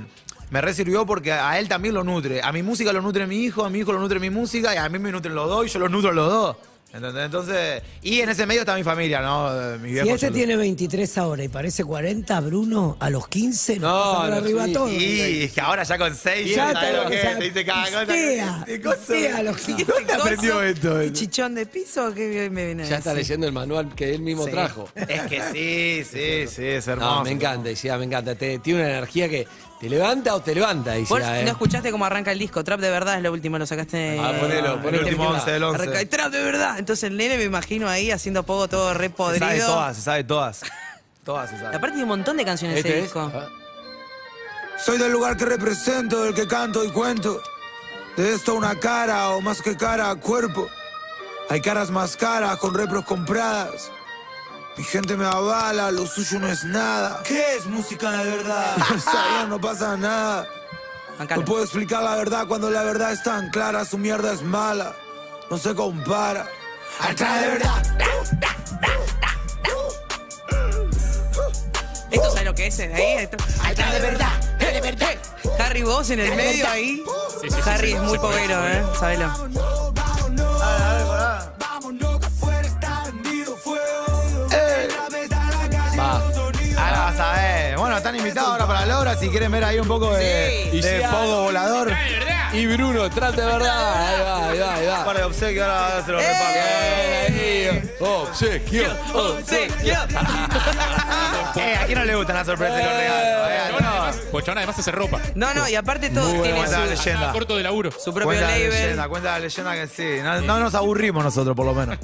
me 0.50 0.62
re 0.62 0.74
sirvió 0.74 1.06
porque 1.06 1.32
a 1.34 1.60
él 1.60 1.68
también 1.68 1.94
lo 1.94 2.04
nutre. 2.04 2.42
A 2.42 2.52
mi 2.52 2.64
música 2.64 2.94
lo 2.94 3.02
nutre 3.02 3.28
mi 3.28 3.44
hijo, 3.44 3.66
a 3.66 3.70
mi 3.70 3.80
hijo 3.80 3.92
lo 3.92 4.00
nutre 4.00 4.20
mi 4.20 4.30
música, 4.30 4.74
y 4.74 4.78
a 4.78 4.88
mí 4.90 5.00
me 5.00 5.12
nutren 5.12 5.36
los 5.36 5.50
dos, 5.50 5.66
y 5.66 5.70
yo 5.70 5.80
los 5.80 5.92
nutro 5.92 6.12
los 6.12 6.30
dos. 6.30 6.56
¿Entendés? 6.94 7.26
Entonces, 7.26 7.84
y 8.02 8.22
en 8.22 8.30
ese 8.30 8.46
medio 8.46 8.62
está 8.62 8.74
mi 8.74 8.82
familia, 8.82 9.20
¿no? 9.22 9.50
Eh, 9.52 9.78
Mi 9.78 9.90
Si 9.90 9.94
viejo, 9.96 10.16
este 10.16 10.28
yo- 10.28 10.34
tiene 10.34 10.56
23 10.56 11.18
ahora 11.18 11.44
y 11.44 11.50
parece 11.50 11.84
40, 11.84 12.40
Bruno, 12.40 12.96
a 13.02 13.10
los 13.10 13.28
15 13.28 13.78
No, 13.78 14.26
no, 14.26 14.36
arriba 14.36 14.66
sí, 14.66 14.72
todo. 14.74 14.90
Y 14.90 15.44
es 15.44 15.52
que 15.52 15.60
ahora 15.60 15.84
ya 15.84 15.98
con 15.98 16.16
seis, 16.16 16.56
Ya 16.56 16.72
¿sabes 16.72 16.90
te- 16.90 16.98
lo 16.98 17.10
que 17.10 17.18
o 17.18 17.22
sea? 17.22 17.38
Te 17.38 17.44
dice 17.44 17.66
cada 17.66 17.84
cosa. 17.88 18.06
pistea, 18.06 18.64
¿Qué 18.66 18.82
cosa? 18.82 18.96
pistea 19.00 19.44
los 19.44 19.68
¿Dónde 19.68 19.86
¿Qué 20.06 20.14
aprendió 20.14 20.62
esto? 20.62 21.00
¿Qué 21.00 21.12
chichón 21.14 21.56
de 21.56 21.66
piso 21.66 22.14
que 22.14 22.50
me 22.50 22.68
viene 22.68 22.84
a 22.84 22.86
Ya 22.86 22.98
está 23.00 23.14
leyendo 23.14 23.46
el 23.46 23.52
manual 23.54 23.94
que 23.94 24.16
él 24.16 24.22
mismo 24.22 24.46
Sí. 24.46 24.52
trajo. 24.52 24.90
Es 24.96 25.22
que 25.24 25.42
sí, 25.52 26.04
sí, 26.10 26.48
sí, 26.48 26.66
es 26.66 26.88
hermoso. 26.88 27.16
No, 27.16 27.24
me 27.26 27.32
encanta, 27.32 27.70
me 27.98 28.06
encanta. 28.06 28.34
Te- 28.36 28.60
tiene 28.60 28.80
una 28.80 28.90
energía 28.92 29.28
que 29.28 29.46
te 29.80 29.90
levanta 29.90 30.34
o 30.36 30.40
te 30.42 30.56
levanta, 30.56 30.94
Vos 31.08 31.22
¿eh? 31.22 31.42
no 31.46 31.52
escuchaste 31.52 31.92
cómo 31.92 32.06
arranca 32.06 32.32
el 32.32 32.40
disco. 32.40 32.64
Trap 32.64 32.80
de 32.80 32.90
verdad 32.90 33.18
es 33.18 33.22
lo 33.24 33.32
último, 33.32 33.58
lo 33.60 33.66
sacaste. 33.68 34.18
Ah, 34.20 34.34
ponelo, 34.40 34.74
El 34.76 34.80
ponelo. 34.80 35.04
último 35.04 35.28
11 35.30 35.52
del 35.52 35.64
11. 35.64 35.82
Arranca, 35.84 36.06
Trap 36.10 36.32
de 36.32 36.44
verdad. 36.44 36.80
Entonces 36.80 37.04
el 37.10 37.18
nene 37.18 37.38
me 37.38 37.44
imagino 37.44 37.88
ahí 37.88 38.10
haciendo 38.12 38.44
poco 38.44 38.68
todo 38.68 38.94
re 38.94 39.10
Se 39.10 39.16
sabe 39.16 39.40
podrido. 39.40 39.68
todas, 39.68 39.96
se 39.96 40.02
sabe 40.02 40.24
todas. 40.24 40.62
Todas 41.24 41.50
se 41.50 41.58
saben. 41.58 41.76
Aparte 41.76 41.98
hay 41.98 42.04
un 42.04 42.08
montón 42.08 42.38
de 42.38 42.46
canciones 42.46 42.78
¿Este 42.78 42.90
ese 42.90 42.98
es? 43.00 43.04
disco. 43.04 43.30
Ah. 43.36 43.50
Soy 44.78 44.98
del 44.98 45.12
lugar 45.12 45.36
que 45.36 45.44
represento, 45.46 46.24
del 46.24 46.34
que 46.34 46.48
canto 46.48 46.86
y 46.86 46.90
cuento. 46.90 47.42
De 48.16 48.34
esto 48.34 48.56
una 48.56 48.80
cara 48.80 49.30
o 49.32 49.42
más 49.42 49.62
que 49.62 49.76
cara, 49.76 50.16
cuerpo. 50.16 50.70
Hay 51.50 51.60
caras 51.62 51.92
más 51.92 52.16
caras 52.16 52.58
con 52.60 52.74
repros 52.74 53.04
compradas. 53.04 53.92
Mi 54.78 54.84
gente 54.84 55.18
me 55.18 55.26
avala, 55.26 55.92
lo 55.92 56.06
suyo 56.06 56.40
no 56.40 56.48
es 56.48 56.64
nada. 56.64 57.24
¿Qué 57.24 57.56
es 57.56 57.66
música 57.66 58.12
de 58.12 58.30
verdad? 58.30 58.78
Sabía, 59.04 59.46
no 59.50 59.60
pasa 59.60 59.98
nada. 59.98 60.48
No 61.36 61.44
puedo 61.44 61.64
explicar 61.64 62.04
la 62.04 62.16
verdad 62.16 62.46
cuando 62.48 62.70
la 62.70 62.84
verdad 62.84 63.12
es 63.12 63.24
tan 63.24 63.50
clara, 63.50 63.84
su 63.86 63.98
mierda 63.98 64.34
es 64.34 64.44
mala, 64.44 64.96
no 65.50 65.58
se 65.58 65.74
compara. 65.74 66.48
Atrás 67.00 67.42
de 67.42 67.48
verdad. 67.48 67.84
¿Esto 72.12 72.32
sabe 72.32 72.46
lo 72.46 72.56
que 72.56 72.68
es? 72.68 72.80
Ahí, 72.80 73.14
esto. 73.18 73.38
Atrás 73.64 73.94
de 73.94 74.00
verdad. 74.00 74.58
de 74.60 74.82
verdad. 74.82 75.18
Harry, 75.60 75.82
vos 75.82 76.10
en 76.12 76.20
el 76.20 76.36
medio 76.36 76.70
ahí. 76.70 77.04
Sí, 77.42 77.50
sí, 77.50 77.56
sí, 77.56 77.70
Harry 77.70 77.90
sí, 77.90 77.94
es 77.96 78.02
muy 78.04 78.14
sí, 78.14 78.20
poguero, 78.20 78.68
¿eh? 78.68 78.84
Sabelo. 79.00 79.77
Obra 88.92 89.16
si 89.18 89.30
quieren 89.30 89.52
ver 89.52 89.64
ahí 89.64 89.80
un 89.80 89.88
poco 89.88 90.14
de, 90.14 90.70
Sí. 90.72 90.82
de 90.82 91.02
pogo 91.10 91.44
volador. 91.44 91.92
Y 92.54 92.66
Bruno, 92.68 93.10
trate 93.10 93.42
de 93.42 93.46
verdad. 93.48 94.08
Ahí 94.08 94.22
va, 94.22 94.50
ahí 94.50 94.60
va, 94.60 94.74
ahí 94.76 94.86
Un 94.88 94.94
va. 94.94 95.06
par 95.06 95.18
de 95.18 95.24
obsequios 95.24 95.68
ahora 95.68 96.06
se 96.06 96.12
los 96.12 96.22
Bien, 96.22 96.34
ahí. 96.36 97.92
Obsequio, 98.00 98.88
obsequio. 99.14 99.96
Eh, 101.56 101.76
¿a 101.76 101.86
quién 101.88 101.98
no 101.98 102.06
le 102.06 102.16
gustan 102.16 102.36
las 102.36 102.46
sorpresas 102.46 102.80
y 102.80 102.84
los 102.84 102.94
regalos? 102.94 103.50
Eh, 103.50 103.60
además, 103.74 104.16
pues 104.32 104.48
además 104.48 104.78
hace 104.78 104.92
ropa. 104.92 105.20
No, 105.34 105.54
no, 105.56 105.68
y 105.68 105.74
aparte 105.74 106.10
todo 106.12 106.30
Muy 106.30 106.44
tiene 106.44 106.60
buena 106.60 106.84
su, 106.84 106.90
leyenda. 106.90 107.32
Corto 107.32 107.58
de 107.58 107.64
laburo. 107.64 107.90
su 107.92 108.14
propio 108.14 108.26
Cuenta 108.26 108.46
la 108.46 108.52
label. 108.52 108.70
leyenda, 108.70 109.08
cuenta 109.10 109.32
la 109.32 109.40
leyenda 109.40 109.74
que 109.74 109.88
sí. 109.88 110.08
No, 110.22 110.42
no 110.42 110.60
nos 110.60 110.76
aburrimos 110.76 111.24
nosotros, 111.24 111.56
por 111.56 111.66
lo 111.66 111.74
menos. 111.74 111.98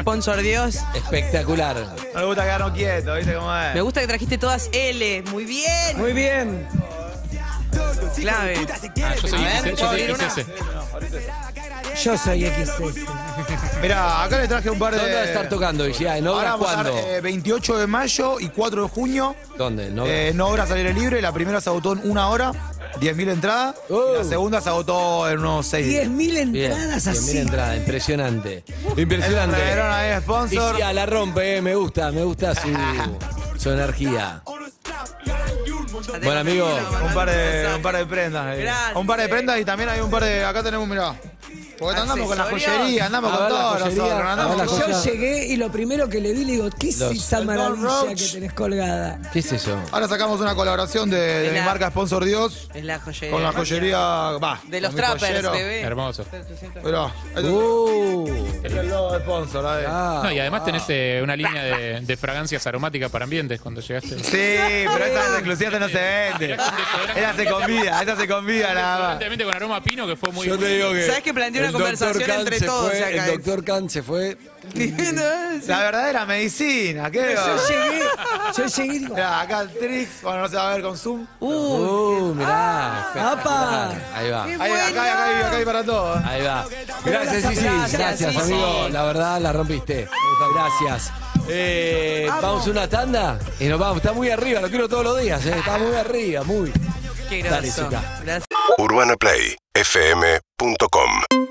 Sponsor 0.00 0.38
Dios. 0.38 0.78
Espectacular. 0.94 1.76
No 2.14 2.20
le 2.20 2.26
gusta 2.26 2.42
quedarnos 2.42 2.72
quietos, 2.72 3.16
¿viste 3.16 3.34
cómo 3.34 3.56
es? 3.56 3.74
Me 3.74 3.80
gusta 3.82 4.00
que 4.00 4.06
trajiste 4.08 4.38
todas 4.38 4.68
L. 4.72 5.22
Muy 5.30 5.44
bien. 5.44 5.98
Muy 5.98 6.12
bien. 6.12 6.66
Clave. 8.20 8.66
Ah, 9.02 9.14
yo 9.20 9.28
soy 9.28 9.44
ver, 9.44 9.60
XS, 9.62 9.64
yo 9.64 9.76
soy 9.76 9.76
¿puedo 9.76 9.90
abrir 9.90 10.16
XS. 10.16 12.04
Yo 12.04 12.18
soy 12.18 12.46
XS. 12.46 12.72
Mirá, 13.82 14.24
acá 14.24 14.38
le 14.38 14.48
traje 14.48 14.70
un 14.70 14.78
par 14.78 14.92
de. 14.94 14.98
¿Dónde 15.00 15.14
va 15.14 15.20
a 15.20 15.24
estar 15.24 15.48
tocando, 15.48 15.86
Isia? 15.88 16.16
¿En 16.18 16.26
Ahora 16.26 16.38
obras 16.38 16.52
vamos 16.52 16.68
a 16.68 16.74
cuándo? 16.74 16.98
estar, 16.98 17.14
eh, 17.14 17.20
28 17.20 17.78
de 17.78 17.86
mayo 17.86 18.40
y 18.40 18.48
4 18.48 18.82
de 18.82 18.88
junio. 18.88 19.36
¿Dónde? 19.56 19.90
¿No? 19.90 20.06
Eh, 20.06 20.32
no 20.34 20.48
obras 20.48 20.70
al 20.70 20.78
aire 20.78 20.92
libre. 20.92 21.22
La 21.22 21.32
primera 21.32 21.60
se 21.60 21.70
agotó 21.70 21.92
en 21.92 22.10
una 22.10 22.28
hora, 22.28 22.52
10.000 23.00 23.28
entradas. 23.30 23.76
Oh. 23.88 24.12
Y 24.14 24.18
la 24.18 24.24
segunda 24.24 24.60
se 24.60 24.68
agotó 24.68 25.28
en 25.30 25.38
unos 25.38 25.66
6 25.66 25.86
días. 25.86 26.06
10.000 26.06 26.16
Bien, 26.16 26.38
entradas 26.72 27.04
bien, 27.04 27.16
así. 27.16 27.32
bien 27.32 27.46
entrada, 27.46 27.76
impresionante. 27.76 28.64
El 28.94 29.00
Impresionante. 29.00 29.62
ahí 29.62 30.20
sponsor. 30.20 30.74
Isia 30.74 30.92
la 30.92 31.06
rompe, 31.06 31.56
eh, 31.58 31.62
me 31.62 31.74
gusta, 31.74 32.10
me 32.12 32.24
gusta 32.24 32.54
su, 32.54 32.68
su 33.58 33.70
energía. 33.70 34.42
Bueno, 36.22 36.40
amigo, 36.40 36.68
Un 37.06 37.14
par 37.14 37.30
de, 37.30 37.74
un 37.74 37.82
par 37.82 37.96
de 37.96 38.06
prendas. 38.06 38.56
Un 38.94 39.06
par 39.06 39.20
de 39.20 39.28
prendas 39.28 39.58
y 39.60 39.64
también 39.64 39.88
hay 39.88 40.00
un 40.00 40.10
par 40.10 40.22
de. 40.24 40.44
Acá 40.44 40.62
tenemos, 40.62 40.86
mirá. 40.88 41.14
Porque 41.78 42.00
andamos 42.00 42.26
con 42.28 42.38
la 42.38 42.44
joyería, 42.44 43.06
andamos 43.06 43.36
con 43.36 43.48
todo 43.48 43.68
joyería, 43.78 44.02
nosotros. 44.02 44.30
Andamos 44.30 44.56
la 44.56 44.64
con-. 44.66 44.78
Yo 44.92 45.04
llegué 45.04 45.46
y 45.46 45.56
lo 45.56 45.70
primero 45.70 46.08
que 46.08 46.20
le 46.20 46.32
vi 46.32 46.44
le 46.44 46.52
digo, 46.52 46.68
¿qué 46.78 46.88
es 46.88 46.98
Los- 46.98 47.12
esa 47.12 47.38
el 47.38 47.46
Don 47.46 47.56
maravilla 47.56 47.82
Roach. 47.88 48.18
que 48.18 48.28
tenés 48.32 48.52
colgada? 48.54 49.20
¿qué 49.32 49.38
es 49.40 49.52
eso? 49.52 49.78
Ahora 49.92 50.08
sacamos 50.08 50.40
una 50.40 50.54
colaboración 50.54 51.10
de, 51.10 51.48
mi 51.52 51.58
la- 51.58 51.64
marca 51.64 51.90
Sponsor 51.90 52.24
Dios 52.24 52.68
Es 52.74 52.84
la 52.84 52.98
joyería. 52.98 53.30
con 53.30 53.42
la 53.42 53.52
joyería. 53.52 53.98
Va. 53.98 54.60
De 54.64 54.80
los 54.80 54.90
con 54.90 54.96
mi 54.96 55.00
trappers, 55.06 55.26
joyero. 55.30 55.52
bebé. 55.52 55.80
Hermoso. 55.82 56.24
Mirá, 56.84 57.12
este 57.34 57.48
Uh, 57.50 58.26
es 58.64 58.72
el 58.72 58.88
logo 58.88 59.12
de 59.12 59.18
sponsor. 59.20 59.66
ahí. 59.66 59.84
ah, 59.86 60.20
No, 60.24 60.32
y 60.32 60.38
además 60.40 60.64
tenés 60.64 60.82
eh, 60.88 61.20
una 61.22 61.36
línea 61.36 61.62
de, 61.62 62.00
de 62.00 62.16
fragancias 62.16 62.66
aromáticas 62.66 63.10
para 63.10 63.24
ambientes 63.24 63.60
cuando 63.60 63.80
llegaste. 63.80 64.18
Sí, 64.18 64.88
pero 64.92 65.04
esa 65.04 65.34
exclusiva 65.38 65.78
no 65.78 65.88
se 65.88 65.94
vende. 65.98 66.56
Esa 67.16 67.34
se 67.36 67.44
convida, 67.46 68.02
esa 68.02 68.16
se 68.16 68.26
convida 68.28 68.72
nada 68.74 68.98
más. 68.98 69.06
Evidentemente 69.22 69.44
con 69.44 69.54
aroma 69.54 69.82
pino 69.82 70.06
que 70.06 70.16
fue 70.16 70.32
muy 70.32 70.46
yo 70.46 70.58
te 70.58 70.66
digo 70.68 70.92
que. 70.92 71.06
¿Sabes 71.06 71.22
que 71.22 71.34
planteé 71.34 71.65
una 71.74 71.88
el 71.90 71.96
doctor 71.96 72.12
conversación 72.12 72.28
Khan 72.30 72.40
entre 72.40 72.58
se 72.58 72.66
todos 72.66 72.90
fue, 72.90 73.04
acá? 73.04 73.26
El 73.26 73.32
doctor 73.36 73.64
Khan 73.64 73.90
se 73.90 74.02
fue. 74.02 74.36
La 75.66 75.78
verdadera 75.80 76.26
medicina, 76.26 77.10
¿qué 77.10 77.34
va? 77.34 77.46
Yo 77.46 77.56
llegué, 77.68 78.02
yo 78.56 78.66
llegué 78.76 78.94
y 78.94 78.98
digo, 78.98 79.14
Mirá, 79.14 79.40
acá 79.40 79.60
el 79.60 79.70
Trix, 79.70 80.22
bueno, 80.22 80.40
no 80.42 80.48
se 80.48 80.56
va 80.56 80.70
a 80.70 80.74
ver 80.74 80.82
con 80.82 80.98
Zoom. 80.98 81.26
Uh, 81.40 82.34
mirá. 82.34 83.04
espectacular. 83.06 83.38
apa. 83.38 83.90
Ahí 84.14 84.30
va. 84.30 84.44
Ahí, 84.44 84.54
acá, 84.54 84.64
hay, 84.64 84.72
acá, 84.92 85.24
hay, 85.24 85.42
acá 85.44 85.56
hay 85.56 85.64
para 85.64 85.84
todo. 85.84 86.16
¿eh? 86.18 86.22
Ahí 86.24 86.42
va. 86.42 86.66
Gracias, 87.04 87.42
Sisi. 87.48 87.64
Gracias, 87.64 88.00
Gracias, 88.00 88.32
Sisi. 88.34 88.52
amigo. 88.52 88.88
La 88.90 89.04
verdad, 89.04 89.40
la 89.40 89.52
rompiste. 89.52 90.08
Gracias. 90.54 91.12
Eh, 91.48 92.26
vamos 92.42 92.66
a 92.66 92.70
una 92.70 92.88
tanda 92.88 93.38
y 93.60 93.66
nos 93.66 93.78
vamos. 93.78 93.98
Está 93.98 94.12
muy 94.12 94.30
arriba, 94.30 94.60
lo 94.60 94.68
quiero 94.68 94.88
todos 94.88 95.04
los 95.04 95.20
días. 95.20 95.44
eh. 95.46 95.54
Está 95.56 95.78
muy 95.78 95.94
arriba, 95.94 96.42
muy. 96.42 96.72
Qué 97.28 97.40
Dale, 97.42 97.68
groso. 97.68 97.84
Zucca. 97.84 98.02
Gracias. 98.24 98.46
UrbanaPlayFM.com 98.78 101.45